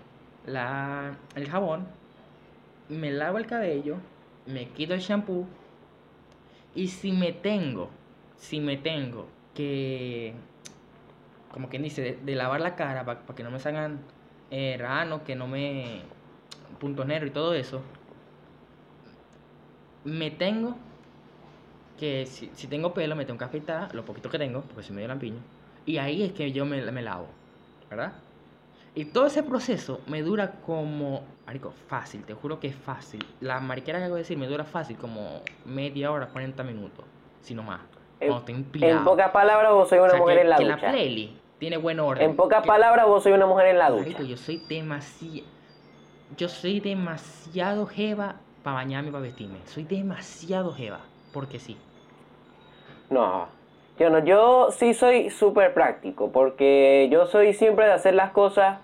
la, 0.46 1.18
el 1.36 1.50
jabón, 1.50 1.88
me 2.90 3.12
lavo 3.12 3.38
el 3.38 3.46
cabello, 3.46 3.98
me 4.46 4.68
quito 4.70 4.94
el 4.94 5.00
shampoo 5.00 5.48
y 6.76 6.88
si 6.88 7.12
me 7.12 7.32
tengo, 7.34 7.90
si 8.38 8.60
me 8.60 8.78
tengo 8.78 9.28
que, 9.54 10.34
como 11.52 11.70
quien 11.70 11.84
dice, 11.84 12.18
de, 12.22 12.36
lavar 12.36 12.62
la 12.62 12.76
cara 12.76 13.06
para 13.06 13.22
que 13.36 13.44
no 13.44 13.52
me 13.52 13.60
salgan 13.60 14.00
eh, 14.50 14.78
ranos, 14.80 15.22
que 15.22 15.36
no 15.36 15.48
me 15.48 16.02
puntos 16.80 17.06
negros 17.06 17.30
y 17.30 17.34
todo 17.34 17.54
eso, 17.54 17.82
me 20.04 20.32
tengo 20.32 20.76
que, 22.00 22.26
si, 22.26 22.50
si 22.56 22.68
tengo 22.68 22.94
pelo, 22.94 23.16
me 23.16 23.26
tengo 23.26 23.38
que 23.38 23.46
afeitar, 23.46 23.94
lo 23.94 24.04
poquito 24.06 24.30
que 24.30 24.40
tengo, 24.40 24.62
porque 24.62 24.84
soy 24.84 24.96
medio 24.96 25.10
lampiño, 25.10 25.40
y 25.86 25.98
ahí 25.98 26.24
es 26.24 26.32
que 26.34 26.52
yo 26.52 26.66
me, 26.66 26.82
me 26.92 27.02
lavo, 27.02 27.28
¿verdad? 27.90 28.14
Y 28.94 29.06
todo 29.06 29.26
ese 29.28 29.42
proceso 29.44 30.02
me 30.08 30.22
dura 30.22 30.52
como, 30.66 31.24
marico, 31.46 31.72
fácil, 31.88 32.24
te 32.26 32.34
juro 32.34 32.60
que 32.60 32.68
es 32.68 32.76
fácil. 32.76 33.26
La 33.40 33.60
mariquera 33.60 34.00
que 34.00 34.06
hago 34.06 34.16
decir 34.16 34.38
me 34.38 34.48
dura 34.48 34.66
fácil 34.66 34.98
como 34.98 35.42
media 35.66 36.12
hora, 36.12 36.28
40 36.28 36.62
minutos, 36.64 37.06
si 37.42 37.54
no 37.56 37.64
más. 37.64 37.80
En-. 38.20 38.34
En 38.82 39.04
pocas 39.04 39.32
palabras, 39.32 39.72
vos 39.72 39.88
sois 39.90 40.00
una 40.02 40.10
O 40.10 40.12
sea, 40.12 40.20
mujer 40.20 40.36
que, 40.38 40.42
en 40.44 40.50
la 40.50 40.58
que 40.58 40.64
ducha. 40.66 40.76
la 40.76 40.92
playlist 40.92 41.34
tiene 41.58 41.78
buen 41.78 42.00
orden. 42.00 42.30
En 42.32 42.36
pocas 42.36 42.62
Que- 42.64 42.68
palabras, 42.68 43.08
vos 43.08 43.24
sois 43.24 43.34
una 43.36 43.46
mujer 43.48 43.68
en 43.68 43.78
la 43.80 43.90
ducha. 43.90 44.04
Marico, 44.04 44.24
yo 44.24 44.38
soy 44.38 44.58
demasiado. 44.70 45.48
Yo 46.38 46.48
soy 46.50 46.80
demasiado 46.82 47.86
jeva 47.88 48.36
para 48.64 48.76
bañarme 48.76 49.10
y 49.10 49.12
para 49.12 49.24
vestirme. 49.24 49.60
Soy 49.66 49.84
demasiado 49.84 50.72
jeva. 50.74 51.00
Porque 51.34 51.60
sí. 51.60 51.78
No, 53.10 53.48
yo 54.00 54.10
no, 54.10 54.20
yo 54.20 54.70
sí 54.72 54.94
soy 54.94 55.30
súper 55.30 55.74
práctico, 55.74 56.32
porque 56.32 57.08
yo 57.12 57.28
soy 57.28 57.54
siempre 57.54 57.86
de 57.86 57.94
hacer 57.94 58.14
las 58.16 58.32
cosas 58.32 58.80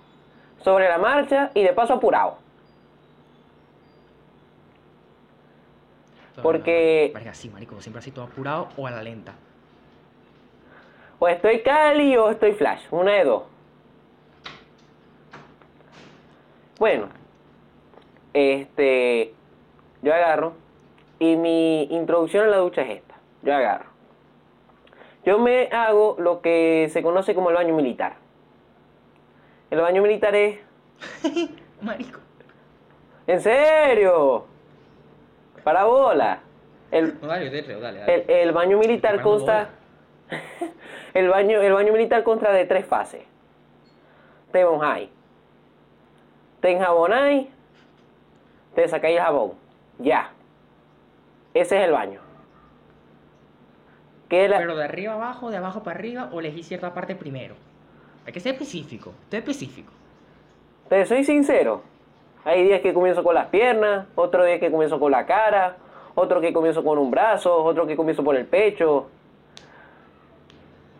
sobre 0.62 0.88
la 0.90 0.98
marcha 0.98 1.52
y 1.54 1.64
de 1.64 1.74
paso 1.74 1.94
apurado. 1.94 2.38
Porque- 6.42 7.12
Verga, 7.14 7.34
sí, 7.34 7.50
marico, 7.50 7.82
siempre 7.82 8.00
así 8.00 8.12
todo 8.12 8.26
apurado 8.26 8.70
o 8.78 8.86
a 8.86 8.92
la 8.92 9.02
lenta. 9.02 9.34
O 11.20 11.28
estoy 11.28 11.62
Cali 11.62 12.16
o 12.16 12.30
estoy 12.30 12.52
Flash, 12.54 12.84
una 12.92 13.14
de 13.14 13.24
dos. 13.24 13.44
Bueno, 16.78 17.08
este, 18.34 19.34
yo 20.04 20.14
agarro 20.14 20.54
y 21.18 21.36
mi 21.36 21.84
introducción 21.86 22.46
a 22.46 22.50
la 22.50 22.58
ducha 22.58 22.84
es 22.84 22.98
esta. 22.98 23.16
Yo 23.42 23.56
agarro. 23.56 23.97
Yo 25.28 25.38
me 25.38 25.68
hago 25.74 26.16
lo 26.20 26.40
que 26.40 26.88
se 26.94 27.04
conoce 27.04 27.36
como 27.36 27.50
el 27.50 27.58
baño 27.58 27.76
militar. 27.76 28.14
El 29.70 29.82
baño 29.82 30.02
militar 30.02 30.34
es, 30.34 30.58
Marico. 31.82 32.22
en 33.28 33.42
serio, 33.42 34.46
para 35.66 35.84
bola. 35.84 36.40
El, 36.92 37.20
No, 37.20 37.28
dale, 37.28 37.44
yo 37.44 37.52
te 37.52 37.66
creo, 37.66 37.82
dale, 37.82 38.00
dale. 38.00 38.16
el, 38.16 38.30
el 38.30 38.52
baño 38.54 38.78
militar 38.78 39.22
consta. 39.22 39.72
el, 41.14 41.28
baño, 41.28 41.62
el 41.62 41.74
baño 41.74 41.92
militar 41.92 42.24
consta 42.24 42.54
de 42.54 42.64
tres 42.64 42.86
fases. 42.86 43.24
Te 44.54 44.64
mojáis. 44.64 45.10
Te 46.62 46.72
enjabonáis. 46.72 47.50
Te 48.76 48.88
sacáis 48.88 49.18
el 49.18 49.24
jabón. 49.24 49.52
Ya. 50.00 50.32
Ese 51.54 51.80
es 51.80 51.84
el 51.84 51.92
baño. 51.92 52.22
¿Qué 54.30 54.46
es 54.46 54.50
la- 54.52 54.58
Pero 54.58 54.76
de 54.76 54.84
arriba 54.84 55.14
abajo, 55.14 55.50
de 55.52 55.58
abajo 55.58 55.84
para 55.84 55.98
arriba, 56.00 56.30
o 56.34 56.40
elegí 56.40 56.64
cierta 56.64 56.94
parte 56.94 57.16
primero. 57.16 57.56
Hay 58.26 58.34
que 58.34 58.40
ser 58.40 58.54
específico. 58.54 59.14
Estoy 59.24 59.40
específico. 59.40 59.92
Te 60.90 61.06
soy 61.06 61.24
sincero. 61.24 61.82
Hay 62.44 62.64
días 62.64 62.82
que 62.82 62.94
comienzo 62.94 63.24
con 63.24 63.36
las 63.36 63.48
piernas, 63.48 64.08
otro 64.16 64.44
día 64.44 64.60
que 64.60 64.70
comienzo 64.72 65.00
con 65.00 65.12
la 65.12 65.26
cara, 65.26 65.78
otro 66.16 66.40
que 66.42 66.52
comienzo 66.54 66.84
con 66.84 66.98
un 66.98 67.12
brazo, 67.12 67.64
otro 67.64 67.86
que 67.88 67.96
comienzo 67.96 68.24
por 68.24 68.36
el 68.36 68.46
pecho. 68.46 69.10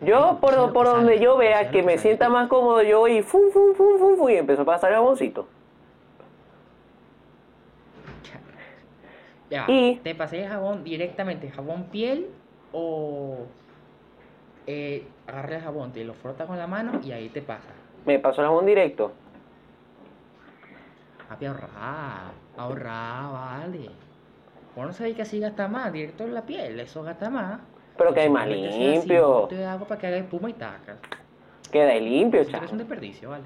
Yo, 0.00 0.38
por, 0.40 0.54
donde 0.86 1.18
yo 1.18 1.36
vea 1.36 1.70
que 1.70 1.82
me 1.82 1.98
sienta 1.98 2.28
más 2.28 2.48
cómodo, 2.48 2.82
yo 2.82 3.00
voy 3.00 3.18
y 3.18 3.22
fum, 3.22 3.50
fum, 3.50 3.74
fum, 3.74 3.98
fum, 3.98 4.16
fum, 4.16 4.30
y 4.30 4.34
empezó 4.36 4.62
a 4.62 4.64
pasar 4.64 4.90
el 4.90 4.96
jaboncito. 4.96 5.48
Ya, 9.50 9.64
Y- 9.68 9.96
¿te 9.96 10.14
pasé 10.14 10.42
el 10.44 10.48
jabón 10.50 10.84
directamente, 10.84 11.50
jabón 11.50 11.84
piel 11.84 12.28
o 12.72 13.46
eh, 14.66 15.06
agarra 15.26 15.56
el 15.56 15.62
jabón, 15.62 15.92
te 15.92 16.04
lo 16.04 16.14
frotas 16.14 16.46
con 16.46 16.58
la 16.58 16.66
mano 16.66 17.00
y 17.02 17.12
ahí 17.12 17.28
te 17.28 17.42
pasa? 17.42 17.68
Me 18.04 18.18
pasó 18.18 18.42
el 18.42 18.48
jabón 18.48 18.66
directo. 18.66 19.12
Papi, 21.28 21.46
ahorrar, 21.46 22.32
ahorrar, 22.56 23.32
vale. 23.32 23.90
Vos 24.74 24.86
no 24.86 24.92
sabés 24.92 25.14
que 25.14 25.22
así 25.22 25.40
gasta 25.40 25.68
más, 25.68 25.92
directo 25.92 26.24
en 26.24 26.34
la 26.34 26.42
piel, 26.42 26.78
eso 26.80 27.02
gasta 27.02 27.30
más. 27.30 27.60
Pero 27.96 28.14
que 28.14 28.20
hay 28.20 28.30
más 28.30 28.46
así, 28.46 28.54
limpio. 28.54 29.42
poquito 29.42 29.60
de 29.60 29.66
agua 29.66 29.88
para 29.88 30.00
que 30.00 30.06
haga 30.06 30.16
espuma 30.18 30.50
y 30.50 30.52
taca. 30.52 30.96
Queda 31.72 31.94
limpio, 31.94 32.40
Eso 32.40 32.56
es 32.56 32.72
un 32.72 32.78
desperdicio, 32.78 33.30
vale. 33.30 33.44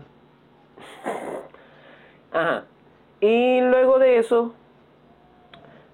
Ajá. 2.33 2.65
Y 3.21 3.61
luego 3.61 3.99
de 3.99 4.19
eso, 4.19 4.55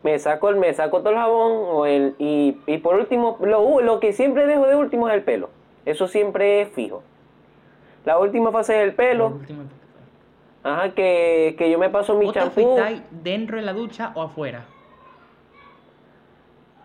me 0.03 0.19
saco, 0.19 0.49
el, 0.49 0.57
me 0.57 0.73
saco 0.75 1.01
todo 1.01 1.11
el 1.11 1.17
jabón 1.17 1.53
o 1.71 1.87
el, 1.87 2.15
y, 2.19 2.59
y 2.67 2.79
por 2.79 2.97
último, 2.97 3.37
lo, 3.41 3.81
lo 3.81 4.01
que 4.01 4.13
siempre 4.13 4.47
dejo 4.47 4.67
de 4.67 4.77
último 4.77 5.09
es 5.09 5.15
el 5.15 5.23
pelo. 5.23 5.51
Eso 5.85 6.09
siempre 6.09 6.63
es 6.63 6.69
fijo. 6.71 7.03
La 8.05 8.19
última 8.19 8.53
fase 8.53 8.77
es 8.77 8.89
el 8.89 8.95
pelo. 8.95 9.39
Ajá, 10.63 10.91
que, 10.91 11.55
que 11.59 11.71
yo 11.71 11.79
me 11.79 11.89
paso 11.91 12.15
mi 12.15 12.27
¿Vos 12.27 12.35
te 12.35 12.41
champú 12.41 12.77
dentro 13.11 13.57
de 13.57 13.63
la 13.63 13.73
ducha 13.73 14.13
o 14.15 14.23
afuera? 14.23 14.65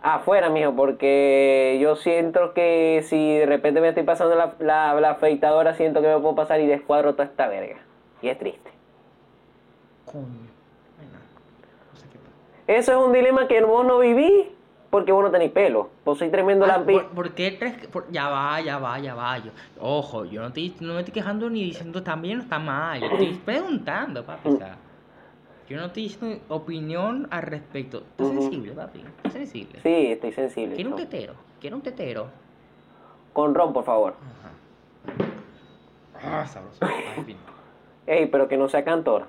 afuera, 0.03 0.49
mijo, 0.49 0.75
porque 0.75 1.79
yo 1.81 1.95
siento 1.95 2.53
que 2.53 3.03
si 3.07 3.37
de 3.37 3.45
repente 3.45 3.79
me 3.79 3.87
estoy 3.87 4.03
pasando 4.03 4.35
la, 4.35 4.53
la, 4.59 4.93
la 4.99 5.11
afeitadora, 5.11 5.73
siento 5.75 6.01
que 6.01 6.07
me 6.07 6.19
puedo 6.19 6.35
pasar 6.35 6.59
y 6.59 6.67
descuadro 6.67 7.13
toda 7.13 7.23
esta 7.23 7.47
verga. 7.47 7.77
Y 8.21 8.27
es 8.27 8.37
triste. 8.37 8.69
Coño. 10.05 10.25
Bueno, 10.97 11.19
no 11.93 11.97
sé 11.97 12.05
qué 12.11 12.17
pasa. 12.19 12.35
Eso 12.67 12.91
es 12.91 12.97
un 12.97 13.11
dilema 13.13 13.47
que 13.47 13.61
vos 13.63 13.85
no 13.85 13.99
viví 13.99 14.49
porque 14.89 15.11
vos 15.11 15.23
no 15.23 15.31
tenéis 15.31 15.51
pelo. 15.51 15.89
Vos 16.05 16.17
sois 16.19 16.31
tremendo 16.31 16.65
Ah, 16.65 16.69
lampi. 16.69 16.93
¿por, 16.93 17.07
por 17.09 17.31
qué 17.31 17.51
tres? 17.51 17.87
por- 17.87 18.09
ya 18.11 18.29
va, 18.29 18.61
ya 18.61 18.77
va, 18.77 18.99
ya 18.99 19.15
va. 19.15 19.37
Yo, 19.39 19.51
ojo, 19.79 20.25
yo 20.25 20.41
no, 20.41 20.47
estoy, 20.47 20.73
no 20.79 20.93
me 20.93 20.99
estoy 20.99 21.13
quejando 21.13 21.49
ni 21.49 21.63
diciendo 21.63 21.99
está 21.99 22.15
bien 22.15 22.39
o 22.39 22.41
está 22.43 22.59
mal. 22.59 22.99
Yo 23.01 23.07
estoy 23.07 23.33
preguntando, 23.45 24.23
papi. 24.23 24.49
O 24.49 24.57
sea, 24.57 24.77
yo 25.67 25.77
no 25.77 25.85
estoy 25.87 26.03
diciendo 26.03 26.39
opinión 26.49 27.27
al 27.31 27.41
respecto. 27.41 27.99
Estás 28.11 28.27
Ujú. 28.27 28.41
sensible, 28.41 28.71
papi. 28.73 29.03
Estás 29.17 29.33
sensible. 29.33 29.79
Sí, 29.81 30.11
estoy 30.11 30.31
sensible. 30.31 30.75
Quiero 30.75 30.89
un 30.91 30.95
tetero. 30.95 31.33
Quiero 31.59 31.75
un 31.77 31.81
tetero. 31.81 32.27
Con 33.33 33.55
ron, 33.55 33.73
por 33.73 33.83
favor. 33.83 34.13
Ajá. 36.21 36.41
Ah, 36.41 36.45
sabroso. 36.47 36.79
Fin. 37.25 37.37
Ey, 38.07 38.27
pero 38.27 38.47
que 38.47 38.57
no 38.57 38.69
sea 38.69 38.83
cantor. 38.83 39.25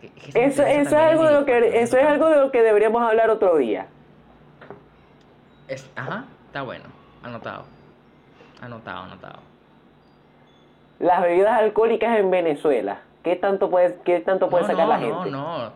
Que 0.00 0.44
Eso, 0.44 0.62
eso 0.62 0.80
es 0.88 0.92
algo 0.92 1.24
de 1.24 1.32
lo 1.32 1.44
que 1.46 1.82
eso 1.82 1.96
es 1.96 2.04
no 2.04 2.08
algo 2.10 2.28
de 2.28 2.36
lo 2.36 2.50
que 2.50 2.62
deberíamos 2.62 3.02
hablar 3.02 3.30
otro 3.30 3.56
día. 3.56 3.86
Es- 5.68 5.90
ajá, 5.96 6.24
está 6.46 6.62
bueno. 6.62 6.84
Anotado. 7.22 7.64
Anotado, 8.60 9.04
anotado. 9.04 9.38
Las 10.98 11.22
bebidas 11.22 11.58
alcohólicas 11.58 12.18
en 12.18 12.30
Venezuela. 12.30 13.00
¿Qué 13.22 13.36
tanto 13.36 13.70
puede, 13.70 13.98
qué 14.04 14.20
tanto 14.20 14.50
puede 14.50 14.64
no, 14.64 14.68
sacar 14.70 14.86
no, 14.86 14.92
la 14.92 14.98
no, 14.98 15.14
gente? 15.22 15.30
no. 15.30 15.72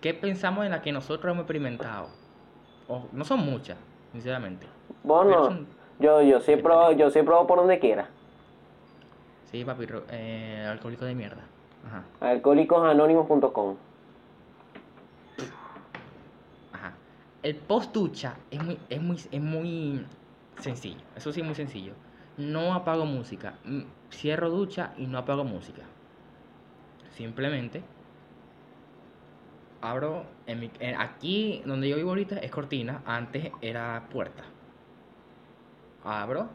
¿Qué 0.00 0.14
pensamos 0.14 0.64
en 0.64 0.70
la 0.70 0.80
que 0.82 0.92
nosotros 0.92 1.30
hemos 1.32 1.42
experimentado? 1.42 2.08
No 3.12 3.24
son 3.24 3.40
muchas, 3.40 3.76
sinceramente. 4.12 4.66
No. 5.30 5.44
son- 5.46 5.66
Yo, 5.98 6.22
yo 6.22 6.40
sí 6.40 6.56
yo 6.96 7.10
sí 7.10 7.22
por 7.22 7.58
donde 7.58 7.78
quiera. 7.78 8.08
Sí, 9.52 9.64
papi, 9.64 9.86
eh, 10.10 10.66
alcohólico 10.68 11.04
de 11.04 11.14
mierda. 11.14 11.42
Ajá, 11.86 12.04
Alcohólicosanónimos.com. 12.20 13.76
ajá. 16.72 16.92
El 17.42 17.56
post 17.56 17.92
ducha 17.92 18.34
es 18.50 18.62
muy, 18.62 18.78
es 18.88 19.00
muy, 19.02 19.16
es 19.30 19.40
muy 19.40 20.06
sencillo. 20.60 21.00
Eso 21.16 21.32
sí 21.32 21.40
es 21.40 21.46
muy 21.46 21.54
sencillo. 21.54 21.92
No 22.38 22.72
apago 22.74 23.04
música. 23.04 23.54
Mm, 23.64 23.82
Cierro 24.10 24.48
ducha 24.48 24.92
y 24.96 25.06
no 25.06 25.18
apago 25.18 25.44
música. 25.44 25.82
Simplemente 27.14 27.82
abro 29.82 30.24
en 30.46 30.60
mi- 30.60 30.70
en- 30.80 30.98
aquí 31.00 31.62
donde 31.66 31.88
yo 31.88 31.96
vivo 31.96 32.10
ahorita 32.10 32.36
es 32.38 32.50
cortina, 32.50 33.02
antes 33.04 33.50
era 33.60 34.06
puerta. 34.10 34.44
Abro, 36.04 36.48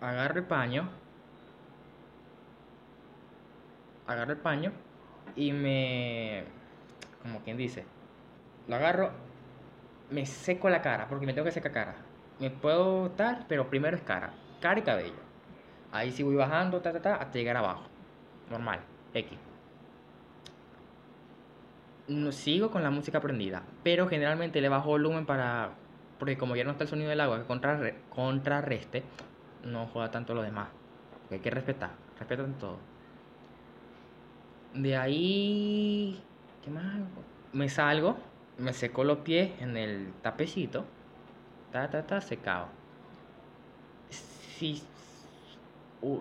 agarro 0.00 0.38
el 0.40 0.46
paño, 0.46 0.88
agarro 4.06 4.32
el 4.32 4.38
paño 4.38 4.72
y 5.36 5.52
me, 5.52 6.44
como 7.22 7.40
quien 7.40 7.56
dice, 7.56 7.84
lo 8.68 8.76
agarro, 8.76 9.10
me 10.10 10.26
seco 10.26 10.68
la 10.68 10.82
cara 10.82 11.08
porque 11.08 11.26
me 11.26 11.32
tengo 11.32 11.44
que 11.46 11.52
secar 11.52 11.72
cara. 11.72 11.94
Me 12.38 12.50
puedo 12.50 13.10
tal, 13.10 13.44
pero 13.48 13.68
primero 13.68 13.96
es 13.96 14.02
cara, 14.02 14.34
cara 14.60 14.80
y 14.80 14.82
cabello. 14.82 15.22
Ahí 15.92 16.10
sí 16.10 16.22
voy 16.22 16.34
bajando, 16.34 16.80
ta, 16.80 16.92
ta, 16.92 17.00
ta, 17.00 17.14
hasta 17.16 17.38
llegar 17.38 17.56
abajo. 17.56 17.84
Normal, 18.50 18.80
X. 19.14 19.38
No, 22.08 22.32
sigo 22.32 22.70
con 22.70 22.82
la 22.82 22.90
música 22.90 23.20
prendida, 23.20 23.62
pero 23.84 24.08
generalmente 24.08 24.60
le 24.60 24.68
bajo 24.68 24.88
volumen 24.88 25.24
para. 25.24 25.70
Porque 26.18 26.36
como 26.36 26.56
ya 26.56 26.64
no 26.64 26.72
está 26.72 26.84
el 26.84 26.90
sonido 26.90 27.10
del 27.10 27.20
agua 27.20 27.38
que 27.38 27.46
contrarre- 27.46 27.94
contrarreste, 28.10 29.02
no 29.64 29.86
juega 29.86 30.10
tanto 30.10 30.34
lo 30.34 30.42
demás. 30.42 30.68
Hay 31.30 31.38
que 31.38 31.50
respetar, 31.50 31.90
respetan 32.18 32.54
todo. 32.54 32.78
De 34.74 34.96
ahí. 34.96 36.22
¿Qué 36.64 36.70
más? 36.70 36.84
hago? 36.94 37.06
Me 37.52 37.68
salgo, 37.68 38.16
me 38.58 38.72
seco 38.72 39.04
los 39.04 39.18
pies 39.18 39.50
en 39.60 39.76
el 39.76 40.12
tapecito. 40.22 40.84
Ta, 41.72 41.88
ta, 41.90 42.06
ta, 42.06 42.20
secado. 42.20 42.68
Si 44.10 44.82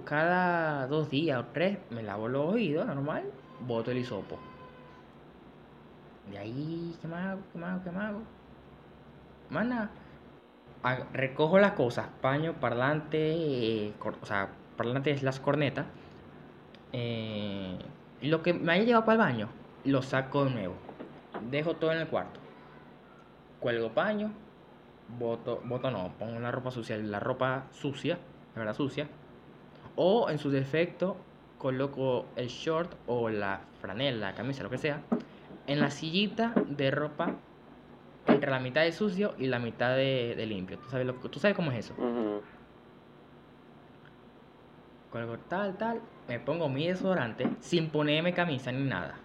cada 0.05 0.87
dos 0.87 1.09
días 1.09 1.39
o 1.39 1.45
tres 1.53 1.77
me 1.89 2.03
lavo 2.03 2.27
los 2.27 2.53
oídos, 2.53 2.85
normal, 2.85 3.23
boto 3.67 3.91
el 3.91 3.97
hisopo. 3.97 4.39
De 6.31 6.37
ahí, 6.37 6.95
¿qué 7.01 7.07
más 7.07 7.25
hago? 7.27 7.41
¿Qué 7.51 7.57
más 7.59 7.71
hago? 7.71 7.83
¿Qué 7.83 7.91
más 7.91 8.11
hago? 8.11 8.23
Ha- 10.83 11.07
Recojo 11.13 11.59
las 11.59 11.73
cosas, 11.73 12.07
paño, 12.21 12.53
parlante, 12.59 13.17
eh, 13.87 13.93
o 14.21 14.25
sea, 14.25 14.49
parlante 14.77 15.11
es 15.11 15.23
las 15.23 15.39
cornetas. 15.39 15.85
Eh, 16.93 17.77
lo 18.21 18.43
que 18.43 18.53
me 18.53 18.73
haya 18.73 18.83
llevado 18.83 19.05
para 19.05 19.13
el 19.13 19.31
baño, 19.31 19.49
lo 19.85 20.01
saco 20.01 20.45
de 20.45 20.51
nuevo. 20.51 20.75
Dejo 21.49 21.75
todo 21.75 21.91
en 21.91 21.99
el 21.99 22.07
cuarto. 22.07 22.39
Cuelgo 23.59 23.93
paño, 23.93 24.31
boto, 25.19 25.61
boto 25.65 25.91
no, 25.91 26.13
pongo 26.17 26.39
la 26.39 26.51
ropa 26.51 26.71
sucia, 26.71 26.97
la 26.97 27.19
ropa 27.19 27.65
sucia, 27.71 28.17
la 28.55 28.59
verdad 28.59 28.75
sucia. 28.75 29.07
O 29.95 30.29
en 30.29 30.37
su 30.39 30.49
defecto, 30.49 31.17
coloco 31.57 32.25
el 32.35 32.47
short 32.47 32.91
o 33.07 33.29
la 33.29 33.61
franela, 33.81 34.29
la 34.29 34.35
camisa, 34.35 34.63
lo 34.63 34.69
que 34.69 34.77
sea, 34.77 35.01
en 35.67 35.79
la 35.79 35.91
sillita 35.91 36.53
de 36.67 36.91
ropa 36.91 37.35
entre 38.27 38.51
la 38.51 38.59
mitad 38.59 38.81
de 38.81 38.91
sucio 38.91 39.33
y 39.37 39.47
la 39.47 39.59
mitad 39.59 39.95
de, 39.95 40.43
limpio. 40.47 40.77
¿Tú 40.77 40.89
sabes, 40.89 41.05
lo, 41.05 41.13
¿Tú 41.15 41.39
sabes 41.39 41.55
cómo 41.55 41.71
es 41.71 41.85
eso? 41.85 41.95
Cuelgo 45.11 45.37
tal, 45.37 45.75
tal, 45.77 46.01
me 46.29 46.39
pongo 46.39 46.69
mi 46.69 46.87
desodorante 46.87 47.45
sin 47.59 47.89
ponerme 47.89 48.33
camisa 48.33 48.71
ni 48.71 48.83
nada. 48.83 49.15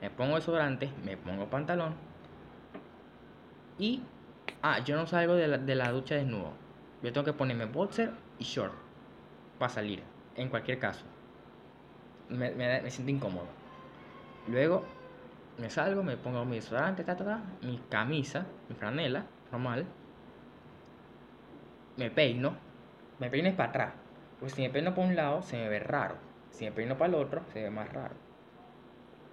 Me 0.00 0.08
pongo 0.08 0.36
desodorante, 0.36 0.90
me 1.04 1.18
pongo 1.18 1.50
pantalón. 1.50 1.94
Y, 3.78 4.00
ah, 4.62 4.78
yo 4.78 4.96
no 4.96 5.06
salgo 5.06 5.34
de 5.34 5.46
la, 5.46 5.58
de 5.58 5.74
la 5.74 5.92
ducha 5.92 6.14
desnudo. 6.14 6.52
Yo 7.02 7.12
tengo 7.12 7.26
que 7.26 7.34
ponerme 7.34 7.66
boxer 7.66 8.10
y 8.38 8.44
short 8.44 8.72
para 9.58 9.68
salir, 9.68 10.02
en 10.36 10.48
cualquier 10.48 10.78
caso. 10.78 11.04
Me, 12.30 12.50
me, 12.52 12.80
me 12.80 12.90
siento 12.90 13.10
incómodo. 13.12 13.46
Luego, 14.48 14.84
me 15.58 15.68
salgo, 15.68 16.02
me 16.02 16.16
pongo 16.16 16.46
mi 16.46 16.56
desodorante, 16.56 17.04
ta, 17.04 17.14
ta, 17.14 17.24
ta, 17.26 17.42
mi 17.60 17.78
camisa, 17.90 18.46
mi 18.70 18.74
franela, 18.74 19.26
normal. 19.52 19.84
Me 21.98 22.10
peino, 22.10 22.54
me 23.18 23.30
peino 23.30 23.48
es 23.48 23.54
para 23.54 23.68
atrás. 23.70 23.92
Porque 24.38 24.54
si 24.54 24.62
me 24.62 24.70
peino 24.70 24.94
para 24.94 25.06
un 25.08 25.16
lado, 25.16 25.42
se 25.42 25.56
me 25.56 25.68
ve 25.68 25.80
raro. 25.80 26.14
Si 26.50 26.64
me 26.64 26.72
peino 26.72 26.96
para 26.96 27.08
el 27.08 27.14
otro, 27.16 27.40
se 27.52 27.62
ve 27.62 27.70
más 27.70 27.92
raro. 27.92 28.14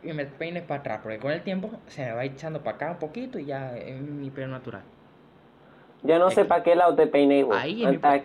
Y 0.04 0.14
me 0.14 0.26
peino 0.26 0.60
es 0.60 0.66
para 0.66 0.80
atrás, 0.82 1.00
porque 1.04 1.18
con 1.20 1.32
el 1.32 1.42
tiempo 1.42 1.70
se 1.88 2.06
me 2.06 2.12
va 2.14 2.24
echando 2.26 2.62
para 2.62 2.76
acá 2.76 2.92
un 2.92 2.98
poquito 2.98 3.40
y 3.40 3.46
ya 3.46 3.76
es 3.76 4.00
mi 4.02 4.30
pelo 4.30 4.48
natural. 4.48 4.84
Yo 6.04 6.20
no 6.20 6.30
sé 6.30 6.46
para 6.46 6.64
qué 6.64 6.76
lado 6.76 6.96
te 6.96 7.08
peiné, 7.08 7.44
güey. 7.44 7.60
Ahí 7.60 7.84
en 7.84 7.92
mi 7.92 8.00
A- 8.04 8.22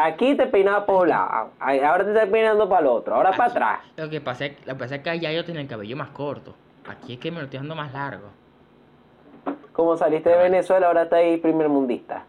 Aquí 0.00 0.36
te 0.36 0.46
peinaba 0.46 0.86
por 0.86 1.02
un 1.02 1.08
lado, 1.08 1.50
a- 1.58 1.70
ahora 1.88 2.04
te 2.04 2.12
estás 2.12 2.28
peinando 2.28 2.68
para 2.68 2.82
el 2.82 2.86
otro, 2.86 3.16
ahora 3.16 3.32
para 3.32 3.50
atrás. 3.50 3.80
Lo 3.96 4.08
que 4.08 4.20
pasa 4.20 4.46
es, 4.46 4.52
lo 4.64 4.74
que 4.74 4.78
pasa 4.78 4.94
es 4.94 5.02
que 5.02 5.18
ya 5.18 5.32
yo 5.32 5.44
tenía 5.44 5.60
el 5.60 5.66
cabello 5.66 5.96
más 5.96 6.10
corto. 6.10 6.54
Aquí 6.88 7.14
es 7.14 7.18
que 7.18 7.32
me 7.32 7.38
lo 7.38 7.44
estoy 7.44 7.58
dando 7.58 7.74
más 7.74 7.92
largo. 7.92 8.28
Como 9.72 9.96
saliste 9.96 10.30
de 10.30 10.36
Ah. 10.36 10.42
Venezuela, 10.42 10.86
ahora 10.86 11.02
estás 11.02 11.18
ahí 11.18 11.36
primer 11.38 11.68
mundista. 11.68 12.24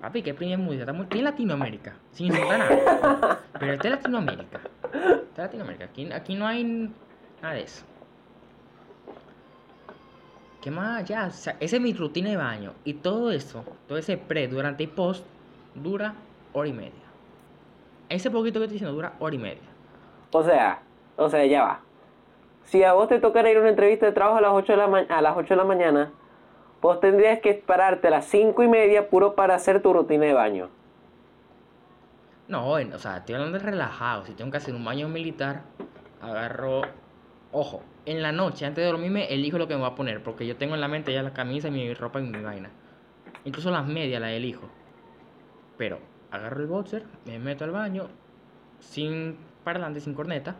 Papi, 0.00 0.22
¿qué 0.22 0.32
primer 0.32 0.58
mundo? 0.58 0.74
Estamos 0.74 1.06
aquí 1.06 1.18
en 1.18 1.24
Latinoamérica. 1.24 1.94
Sin 2.12 2.26
insultar 2.28 2.60
a 2.60 2.64
nadie. 2.70 2.82
Pero 3.58 3.72
esta 3.74 3.88
es 3.88 3.94
Latinoamérica. 3.94 4.60
Esta 4.84 5.02
es 5.32 5.38
Latinoamérica. 5.38 5.84
Aquí, 5.84 6.12
aquí 6.12 6.34
no 6.34 6.46
hay 6.46 6.90
nada 7.42 7.54
de 7.54 7.62
eso. 7.62 7.84
¿Qué 10.62 10.70
más? 10.70 11.04
Ya, 11.04 11.26
o 11.26 11.30
sea, 11.30 11.56
esa 11.60 11.76
es 11.76 11.82
mi 11.82 11.92
rutina 11.92 12.30
de 12.30 12.36
baño. 12.36 12.72
Y 12.84 12.94
todo 12.94 13.30
eso, 13.30 13.64
todo 13.88 13.98
ese 13.98 14.16
pre, 14.16 14.48
durante 14.48 14.84
y 14.84 14.86
post, 14.86 15.24
dura 15.74 16.14
hora 16.52 16.68
y 16.68 16.72
media. 16.72 16.92
Ese 18.08 18.30
poquito 18.30 18.58
que 18.58 18.64
estoy 18.64 18.74
diciendo 18.74 18.94
dura 18.94 19.12
hora 19.18 19.34
y 19.34 19.38
media. 19.38 19.68
O 20.32 20.42
sea, 20.42 20.80
o 21.16 21.28
sea, 21.28 21.44
ya 21.46 21.62
va. 21.62 21.80
Si 22.64 22.82
a 22.84 22.92
vos 22.92 23.08
te 23.08 23.18
tocara 23.20 23.50
ir 23.50 23.56
a 23.56 23.60
una 23.60 23.68
entrevista 23.70 24.06
de 24.06 24.12
trabajo 24.12 24.38
a 24.38 24.40
las 24.40 24.52
8 24.52 24.72
de 24.72 24.78
la, 24.78 24.86
ma- 24.86 25.06
a 25.08 25.20
las 25.22 25.36
8 25.36 25.48
de 25.48 25.56
la 25.56 25.64
mañana, 25.64 26.10
vos 26.80 27.00
tendrías 27.00 27.40
que 27.40 27.54
pararte 27.54 28.08
a 28.08 28.10
las 28.10 28.26
5 28.26 28.62
y 28.62 28.68
media 28.68 29.08
puro 29.08 29.34
para 29.34 29.54
hacer 29.54 29.82
tu 29.82 29.92
rutina 29.92 30.26
de 30.26 30.32
baño. 30.32 30.68
No, 32.48 32.72
o 32.72 32.98
sea, 32.98 33.18
estoy 33.18 33.36
hablando 33.36 33.58
de 33.58 33.64
relajado. 33.64 34.24
Si 34.24 34.34
tengo 34.34 34.50
que 34.50 34.56
hacer 34.56 34.74
un 34.74 34.84
baño 34.84 35.08
militar, 35.08 35.62
agarro. 36.20 36.82
Ojo, 37.52 37.82
en 38.06 38.22
la 38.22 38.32
noche, 38.32 38.66
antes 38.66 38.82
de 38.82 38.90
dormirme, 38.90 39.32
elijo 39.32 39.56
lo 39.56 39.68
que 39.68 39.74
me 39.74 39.80
voy 39.80 39.90
a 39.90 39.94
poner. 39.94 40.22
Porque 40.22 40.46
yo 40.46 40.56
tengo 40.56 40.74
en 40.74 40.80
la 40.80 40.88
mente 40.88 41.12
ya 41.12 41.22
la 41.22 41.32
camisa, 41.32 41.68
y 41.68 41.70
mi 41.70 41.94
ropa 41.94 42.20
y 42.20 42.24
mi 42.24 42.42
vaina. 42.42 42.70
Incluso 43.44 43.70
las 43.70 43.86
medias 43.86 44.20
las 44.20 44.32
elijo. 44.32 44.68
Pero 45.78 46.00
agarro 46.32 46.60
el 46.60 46.66
boxer, 46.66 47.04
me 47.24 47.38
meto 47.38 47.64
al 47.64 47.70
baño, 47.70 48.08
sin 48.80 49.38
parlante, 49.62 50.00
sin 50.00 50.14
corneta. 50.14 50.56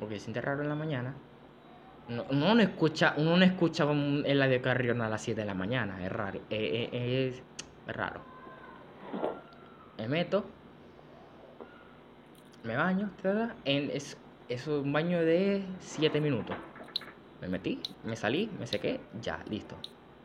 Porque 0.00 0.18
se 0.18 0.40
raro 0.40 0.62
en 0.62 0.68
la 0.68 0.74
mañana. 0.74 1.14
No, 2.08 2.24
uno 2.30 2.54
no 2.54 2.60
escucha, 2.62 3.14
uno 3.16 3.36
no 3.36 3.44
escucha 3.44 3.84
un- 3.86 4.22
el 4.26 4.38
de 4.40 4.60
Carrión 4.60 5.00
a 5.02 5.08
las 5.08 5.22
7 5.22 5.40
de 5.42 5.46
la 5.46 5.54
mañana. 5.54 6.04
Es 6.04 6.12
raro. 6.12 6.40
eh, 6.50 6.88
es, 6.92 7.42
es 7.88 7.96
raro. 7.96 8.20
Me 9.98 10.08
meto, 10.08 10.44
me 12.64 12.76
baño, 12.76 13.10
en- 13.64 13.90
es, 13.90 14.16
es 14.48 14.66
un 14.66 14.92
baño 14.92 15.20
de 15.24 15.64
7 15.80 16.20
minutos. 16.20 16.56
Me 17.40 17.48
metí, 17.48 17.80
me 18.04 18.16
salí, 18.16 18.50
me 18.58 18.66
sequé, 18.66 19.00
ya, 19.20 19.40
listo. 19.50 19.76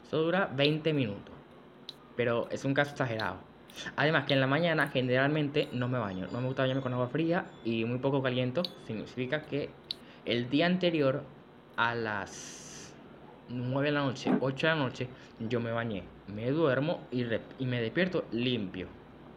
Eso 0.05 0.17
dura 0.19 0.49
20 0.55 0.93
minutos. 0.93 1.33
Pero 2.15 2.47
es 2.51 2.65
un 2.65 2.73
caso 2.73 2.91
exagerado. 2.91 3.37
Además 3.95 4.25
que 4.25 4.33
en 4.33 4.39
la 4.41 4.47
mañana 4.47 4.87
generalmente 4.89 5.69
no 5.73 5.87
me 5.87 5.99
baño. 5.99 6.27
No 6.31 6.41
me 6.41 6.47
gusta 6.47 6.63
bañarme 6.63 6.81
con 6.81 6.93
agua 6.93 7.09
fría 7.09 7.45
y 7.63 7.85
muy 7.85 7.99
poco 7.99 8.21
caliente. 8.23 8.61
Significa 8.85 9.45
que 9.45 9.69
el 10.25 10.49
día 10.49 10.65
anterior 10.67 11.23
a 11.77 11.95
las 11.95 12.93
9 13.49 13.87
de 13.87 13.91
la 13.93 14.01
noche, 14.01 14.31
8 14.39 14.67
de 14.67 14.73
la 14.73 14.79
noche, 14.79 15.07
yo 15.39 15.59
me 15.59 15.71
bañé. 15.71 16.03
Me 16.27 16.51
duermo 16.51 16.99
y, 17.11 17.25
y 17.59 17.65
me 17.65 17.81
despierto 17.81 18.25
limpio. 18.31 18.87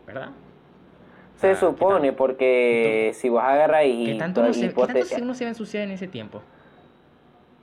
¿Verdad? 0.07 0.31
Se 1.37 1.51
ah, 1.51 1.55
supone, 1.55 2.13
porque 2.13 3.13
si 3.15 3.29
vas 3.29 3.45
a 3.45 3.53
agarrar 3.53 3.87
y... 3.87 4.07
¿Qué 4.07 4.15
tanto, 4.17 4.41
uno 4.41 4.53
se, 4.53 4.69
¿qué 4.69 4.75
tanto 4.75 5.23
uno 5.23 5.35
se 5.35 5.45
va 5.45 5.49
a 5.49 5.53
ensuciar 5.53 5.85
en 5.85 5.93
ese 5.93 6.09
tiempo? 6.09 6.43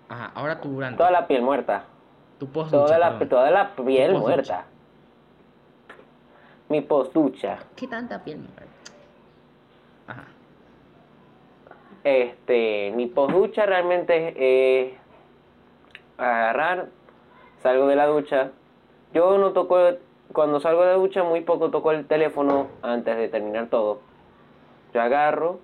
Ajá, 0.09 0.31
ahora 0.33 0.61
tú 0.61 0.69
durante... 0.69 0.97
Toda 0.97 1.11
la 1.11 1.27
piel 1.27 1.41
muerta. 1.41 1.85
Tu 2.39 2.47
post 2.47 2.71
toda, 2.71 2.97
la, 2.97 3.19
toda 3.19 3.51
la 3.51 3.75
piel 3.75 4.13
muerta. 4.13 4.65
Mi 6.69 6.81
post 6.81 7.13
ducha. 7.13 7.59
¿Qué 7.75 7.87
tanta 7.87 8.23
piel 8.23 8.39
muerta? 8.39 8.63
Ajá. 10.07 10.23
Este, 12.07 12.93
mi 12.95 13.07
post 13.07 13.33
ducha 13.33 13.65
realmente 13.65 14.33
es 14.37 14.93
agarrar, 16.17 16.87
salgo 17.61 17.85
de 17.87 17.97
la 17.97 18.05
ducha. 18.05 18.51
Yo 19.13 19.37
no 19.37 19.51
toco, 19.51 19.77
cuando 20.31 20.61
salgo 20.61 20.83
de 20.83 20.87
la 20.87 20.93
ducha 20.93 21.25
muy 21.25 21.41
poco 21.41 21.69
toco 21.69 21.91
el 21.91 22.07
teléfono 22.07 22.67
antes 22.81 23.17
de 23.17 23.27
terminar 23.27 23.67
todo. 23.67 23.99
Yo 24.93 25.01
agarro, 25.01 25.59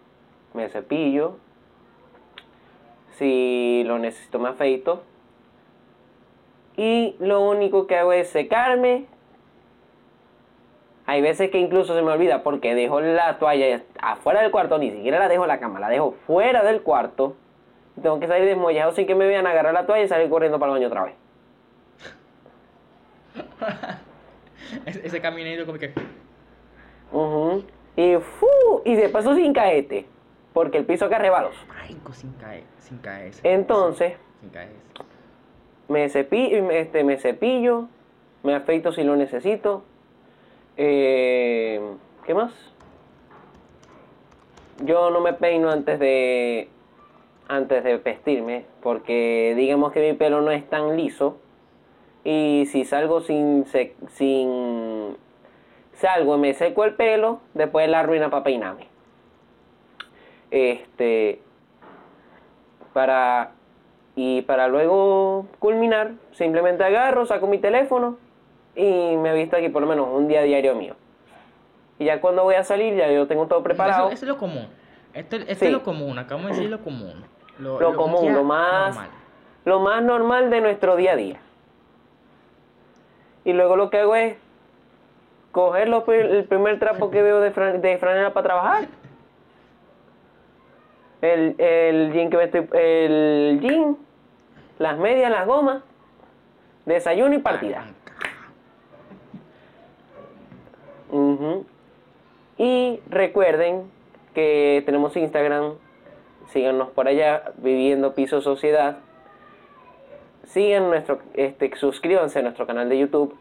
me 0.53 0.67
cepillo, 0.67 1.37
si 3.11 3.85
lo 3.85 3.97
necesito 3.97 4.37
me 4.37 4.49
afeito. 4.49 5.01
Y 6.75 7.15
lo 7.19 7.39
único 7.39 7.87
que 7.87 7.95
hago 7.95 8.11
es 8.11 8.27
secarme. 8.27 9.05
Hay 11.05 11.21
veces 11.21 11.49
que 11.49 11.59
incluso 11.59 11.95
se 11.95 12.01
me 12.01 12.11
olvida 12.11 12.43
porque 12.43 12.75
dejo 12.75 13.01
la 13.01 13.37
toalla 13.37 13.81
afuera 13.99 14.41
del 14.41 14.51
cuarto, 14.51 14.77
ni 14.77 14.91
siquiera 14.91 15.19
la 15.19 15.27
dejo 15.27 15.43
en 15.43 15.49
la 15.49 15.59
cama, 15.59 15.79
la 15.79 15.89
dejo 15.89 16.15
fuera 16.25 16.63
del 16.63 16.81
cuarto. 16.81 17.35
Tengo 18.01 18.19
que 18.19 18.27
salir 18.27 18.45
desmollado 18.45 18.93
sin 18.93 19.05
que 19.05 19.13
me 19.13 19.27
vean 19.27 19.45
agarrar 19.45 19.73
la 19.73 19.85
toalla 19.85 20.03
y 20.03 20.07
salir 20.07 20.29
corriendo 20.29 20.59
para 20.59 20.71
el 20.71 20.79
baño 20.79 20.87
otra 20.87 21.03
vez. 21.03 21.15
Ese 25.03 25.21
caminito 25.21 25.65
como 25.65 25.77
que... 25.77 25.93
Y, 27.95 28.15
fu, 28.17 28.81
y 28.85 28.95
de 28.95 29.09
paso 29.09 29.35
sin 29.35 29.53
caete. 29.53 30.07
Porque 30.53 30.77
el 30.77 30.85
piso 30.85 31.05
acá 31.05 31.19
rebalos. 31.19 31.55
sin 32.13 32.33
caer, 32.33 32.63
sin 32.79 32.97
caer. 32.99 33.33
Entonces, 33.43 34.13
sin 34.39 34.49
caer. 34.49 34.69
Me 35.87 36.09
cepillo, 36.09 36.71
este, 36.71 37.03
me 37.03 37.17
cepillo, 37.17 37.87
me 38.41 38.55
afeito 38.55 38.91
si 38.93 39.03
lo 39.03 39.15
necesito. 39.15 39.83
Eh, 40.78 41.80
¿Qué 42.26 42.34
más? 42.34 42.53
Yo 44.84 45.09
no 45.09 45.21
me 45.21 45.34
peino 45.34 45.69
antes 45.69 45.99
de 45.99 46.69
antes 47.47 47.84
de 47.84 47.97
vestirme 47.97 48.65
porque 48.82 49.53
digamos 49.55 49.91
que 49.91 49.99
mi 49.99 50.17
pelo 50.17 50.41
no 50.41 50.51
es 50.51 50.67
tan 50.69 50.95
liso 50.95 51.38
y 52.24 52.65
si 52.71 52.86
salgo 52.86 53.21
sin 53.21 53.65
sin 54.09 55.17
salgo 55.93 56.38
y 56.38 56.39
me 56.39 56.53
seco 56.53 56.86
el 56.86 56.95
pelo 56.95 57.41
después 57.53 57.89
la 57.89 58.01
ruina 58.01 58.30
para 58.30 58.45
peinarme 58.45 58.93
este, 60.53 61.41
para, 62.93 63.53
y 64.15 64.43
para 64.43 64.67
luego 64.67 65.47
culminar, 65.57 66.11
simplemente 66.34 66.84
agarro, 66.84 67.26
saco 67.26 67.47
mi 67.47 67.57
teléfono 67.57 68.17
y 68.76 69.15
me 69.17 69.34
visto 69.34 69.55
aquí 69.55 69.69
por 69.69 69.82
lo 69.82 69.88
menos 69.88 70.07
un 70.11 70.28
día 70.28 70.41
diario 70.41 70.76
mío. 70.76 70.95
Y 71.99 72.05
ya 72.05 72.19
cuando 72.21 72.43
voy 72.43 72.55
a 72.55 72.63
salir, 72.63 72.95
ya 72.95 73.11
yo 73.11 73.28
tengo 73.28 73.47
todo 73.47 73.61
preparado. 73.63 74.09
Eso, 74.09 74.26
es 74.26 74.30
lo 74.30 74.38
común. 74.38 74.67
Esto, 75.13 75.36
es 75.36 75.61
lo 75.71 75.84
común, 75.84 76.17
acabamos 76.17 76.51
de 76.51 76.57
decir 76.57 76.71
lo 76.71 76.80
común. 76.84 77.24
Lo, 77.59 77.95
común, 77.95 78.34
lo 78.34 78.43
más, 78.43 78.97
lo 79.63 79.80
más 79.80 80.03
normal 80.03 80.49
de 80.49 80.59
nuestro 80.59 80.95
día 80.95 81.11
a 81.11 81.15
día. 81.15 81.39
Y 83.45 83.53
luego 83.53 83.76
lo 83.76 83.89
que 83.89 83.99
hago 83.99 84.15
es 84.15 84.38
coger 85.51 85.88
el 85.88 86.45
primer 86.45 86.80
trapo 86.80 87.11
que 87.11 87.21
veo 87.21 87.39
de, 87.39 87.51
de 87.51 87.97
franela 87.99 88.34
para 88.34 88.43
trabajar 88.43 88.88
el, 91.24 91.55
el 91.57 92.11
jean 92.11 92.30
que 92.30 92.38
me 92.38 92.43
estoy, 92.43 92.67
el 92.74 93.59
jean, 93.61 93.97
las 94.78 94.97
medias, 94.97 95.32
las 95.32 95.47
gomas, 95.47 95.82
desayuno 96.86 97.34
y 97.36 97.39
partida. 97.39 97.86
Y 102.57 102.99
recuerden 103.09 103.84
que 104.34 104.84
tenemos 104.86 105.16
Instagram, 105.16 105.74
síganos 106.51 106.89
por 106.89 107.07
allá, 107.07 107.51
Viviendo 107.57 108.14
Piso 108.14 108.41
Sociedad. 108.41 108.97
Sigan 110.45 110.89
nuestro, 110.89 111.20
este, 111.36 111.76
suscríbanse 111.76 112.39
a 112.39 112.41
nuestro 112.41 112.68
canal 112.68 112.89
de 112.89 112.99
YouTube. 112.99 113.36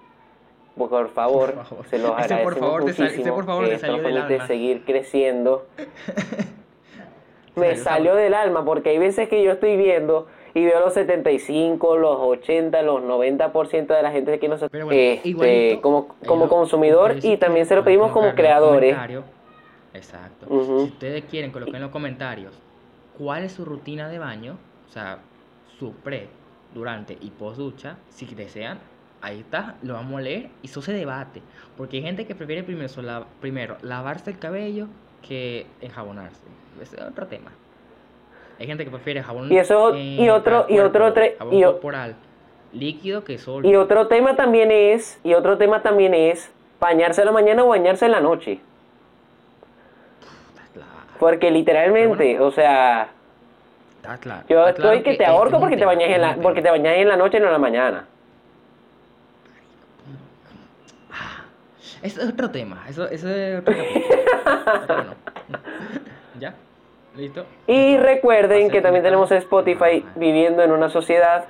Por 0.77 1.11
favor, 1.11 1.55
se 1.91 1.99
los 1.99 2.13
agradecemos 2.13 2.45
por 2.45 2.59
favor, 2.59 2.83
muchísimo. 2.85 3.35
por 3.35 3.45
favor, 3.45 4.47
seguir 4.47 4.85
creciendo. 4.85 5.67
me 7.57 7.77
salió 7.77 8.15
del 8.15 8.33
alma, 8.33 8.65
porque 8.65 8.91
hay 8.91 8.99
veces 8.99 9.29
que 9.29 9.43
yo 9.43 9.53
estoy 9.53 9.77
viendo 9.77 10.29
y 10.55 10.65
veo 10.65 10.81
los 10.81 10.95
75, 10.95 11.97
los 11.97 12.17
80, 12.19 12.83
los 12.83 13.03
90% 13.03 13.87
de 13.87 14.03
la 14.03 14.11
gente 14.11 14.39
que 14.39 14.49
nos 14.49 14.63
este, 14.63 15.81
como, 15.81 16.09
como 16.27 16.49
consumidor 16.49 17.17
y 17.23 17.37
también 17.37 17.67
se 17.67 17.75
lo 17.75 17.85
pedimos 17.85 18.13
como 18.13 18.35
creadores. 18.35 18.97
Exacto. 19.95 20.47
Si 20.49 20.73
ustedes 20.85 21.25
quieren, 21.25 21.51
coloquen 21.51 21.77
en 21.77 21.83
los 21.83 21.91
comentarios 21.91 22.59
cuál 23.19 23.45
es 23.45 23.53
su 23.53 23.65
rutina 23.65 24.09
de 24.09 24.19
baño, 24.19 24.57
o 24.89 24.93
sea, 24.93 25.19
su 25.79 25.93
pre, 25.93 26.29
durante 26.75 27.17
y 27.21 27.31
post 27.31 27.59
ducha, 27.59 27.97
si 28.11 28.27
desean. 28.27 28.79
Ahí 29.21 29.39
está, 29.41 29.77
lo 29.83 29.95
vamos 29.95 30.19
a 30.19 30.23
leer 30.23 30.51
y 30.63 30.67
eso 30.67 30.83
se 30.83 30.93
debate. 30.93 31.43
Porque 31.77 31.99
hay 31.99 32.03
gente 32.03 32.27
que 32.27 32.35
prefiere 32.35 32.65
primero, 32.65 33.27
primero 33.41 33.77
lavarse 33.83 34.31
el 34.31 34.39
cabello 34.39 34.89
que 35.27 35.67
enjabonarse 35.81 36.43
es 36.81 36.93
otro 37.01 37.27
tema. 37.27 37.53
Hay 38.63 38.69
gente 38.69 38.85
que 38.85 38.93
prefiere 38.93 39.21
jabón 39.25 39.51
y 39.51 39.59
eso 39.59 39.97
y 39.97 40.29
otro 40.29 40.67
y 40.69 40.79
otro 40.79 41.13
y 41.51 41.65
corporal 41.65 42.15
líquido 42.73 43.25
que 43.25 43.37
solo 43.37 43.69
y 43.69 43.75
otro 43.75 44.07
tema 44.07 44.37
también 44.37 44.71
es 44.71 45.19
y 45.25 45.35
otro 45.35 45.59
tema 45.59 45.83
también 45.83 46.15
es 46.15 46.49
bañarse 46.79 47.23
en 47.23 47.27
la 47.27 47.33
mañana 47.33 47.65
o 47.65 47.67
bañarse 47.67 48.05
en 48.05 48.13
la 48.13 48.21
noche. 48.21 48.61
Porque 51.19 51.51
literalmente 51.51 52.39
o 52.39 52.53
sea 52.53 53.09
está 53.97 54.19
claro, 54.19 54.45
yo 54.49 54.69
estoy 54.69 55.03
que, 55.03 55.17
te 55.17 55.27
ahorco 55.27 55.59
porque 55.59 55.77
te 55.77 55.85
bañas 55.85 56.11
en 56.11 56.21
la 56.21 56.37
porque 56.37 56.63
te 56.63 56.71
bañas 56.71 56.99
en 56.99 57.09
la 57.09 57.17
noche 57.17 57.41
no 57.41 57.47
en 57.47 57.53
la 57.53 57.59
mañana. 57.59 58.05
Ah, 61.11 61.43
es 62.01 62.17
otro 62.17 62.49
tema 62.49 62.85
eso, 62.89 63.09
eso 63.09 63.29
es 63.29 63.59
otro 63.59 63.75
capítulo. 63.75 65.15
Ya 66.39 66.55
¿Listo? 67.17 67.45
Y 67.67 67.97
recuerden 67.99 68.71
que 68.71 68.81
también 68.81 69.05
tenemos 69.05 69.31
Spotify 69.31 70.05
viviendo 70.17 70.63
en 70.63 70.73
una 70.73 70.89
sociedad. 70.89 71.45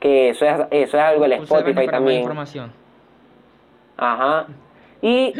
Que 0.00 0.30
eso 0.30 0.44
es, 0.46 0.66
eso 0.70 0.96
es 0.96 1.02
algo, 1.02 1.24
el 1.24 1.32
Spotify 1.32 1.86
también. 1.86 2.20
información. 2.20 2.72
Ajá. 3.96 4.46
Y 5.02 5.34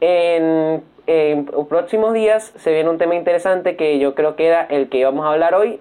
en, 0.00 0.84
en, 1.06 1.46
próximos 1.68 2.12
días 2.12 2.52
se 2.56 2.72
viene 2.72 2.90
un 2.90 2.98
tema 2.98 3.14
interesante 3.14 3.76
que 3.76 3.98
yo 3.98 4.14
creo 4.14 4.36
que 4.36 4.46
era 4.46 4.64
el 4.64 4.88
que 4.88 4.98
íbamos 4.98 5.24
a 5.24 5.32
hablar 5.32 5.54
hoy, 5.54 5.80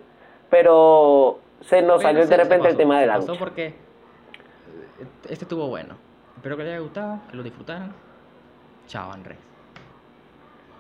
pero 0.50 1.40
se 1.62 1.82
nos 1.82 2.02
salió 2.02 2.26
de 2.26 2.38
repente 2.38 2.68
el 2.68 2.78
tema 2.78 3.00
de 3.00 3.08
la 3.08 3.18
lucha. 3.18 3.34
porque 3.38 3.74
este 5.30 5.46
estuvo 5.46 5.68
bueno. 5.68 5.96
Espero 6.36 6.58
que 6.58 6.64
les 6.64 6.74
haya 6.74 6.82
gustado, 6.82 7.20
que 7.30 7.38
lo 7.38 7.44
disfrutaran. 7.44 7.94
Chao, 8.88 9.12
Andrés. 9.12 9.38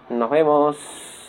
Nos 0.09 0.29
vemos. 0.29 1.22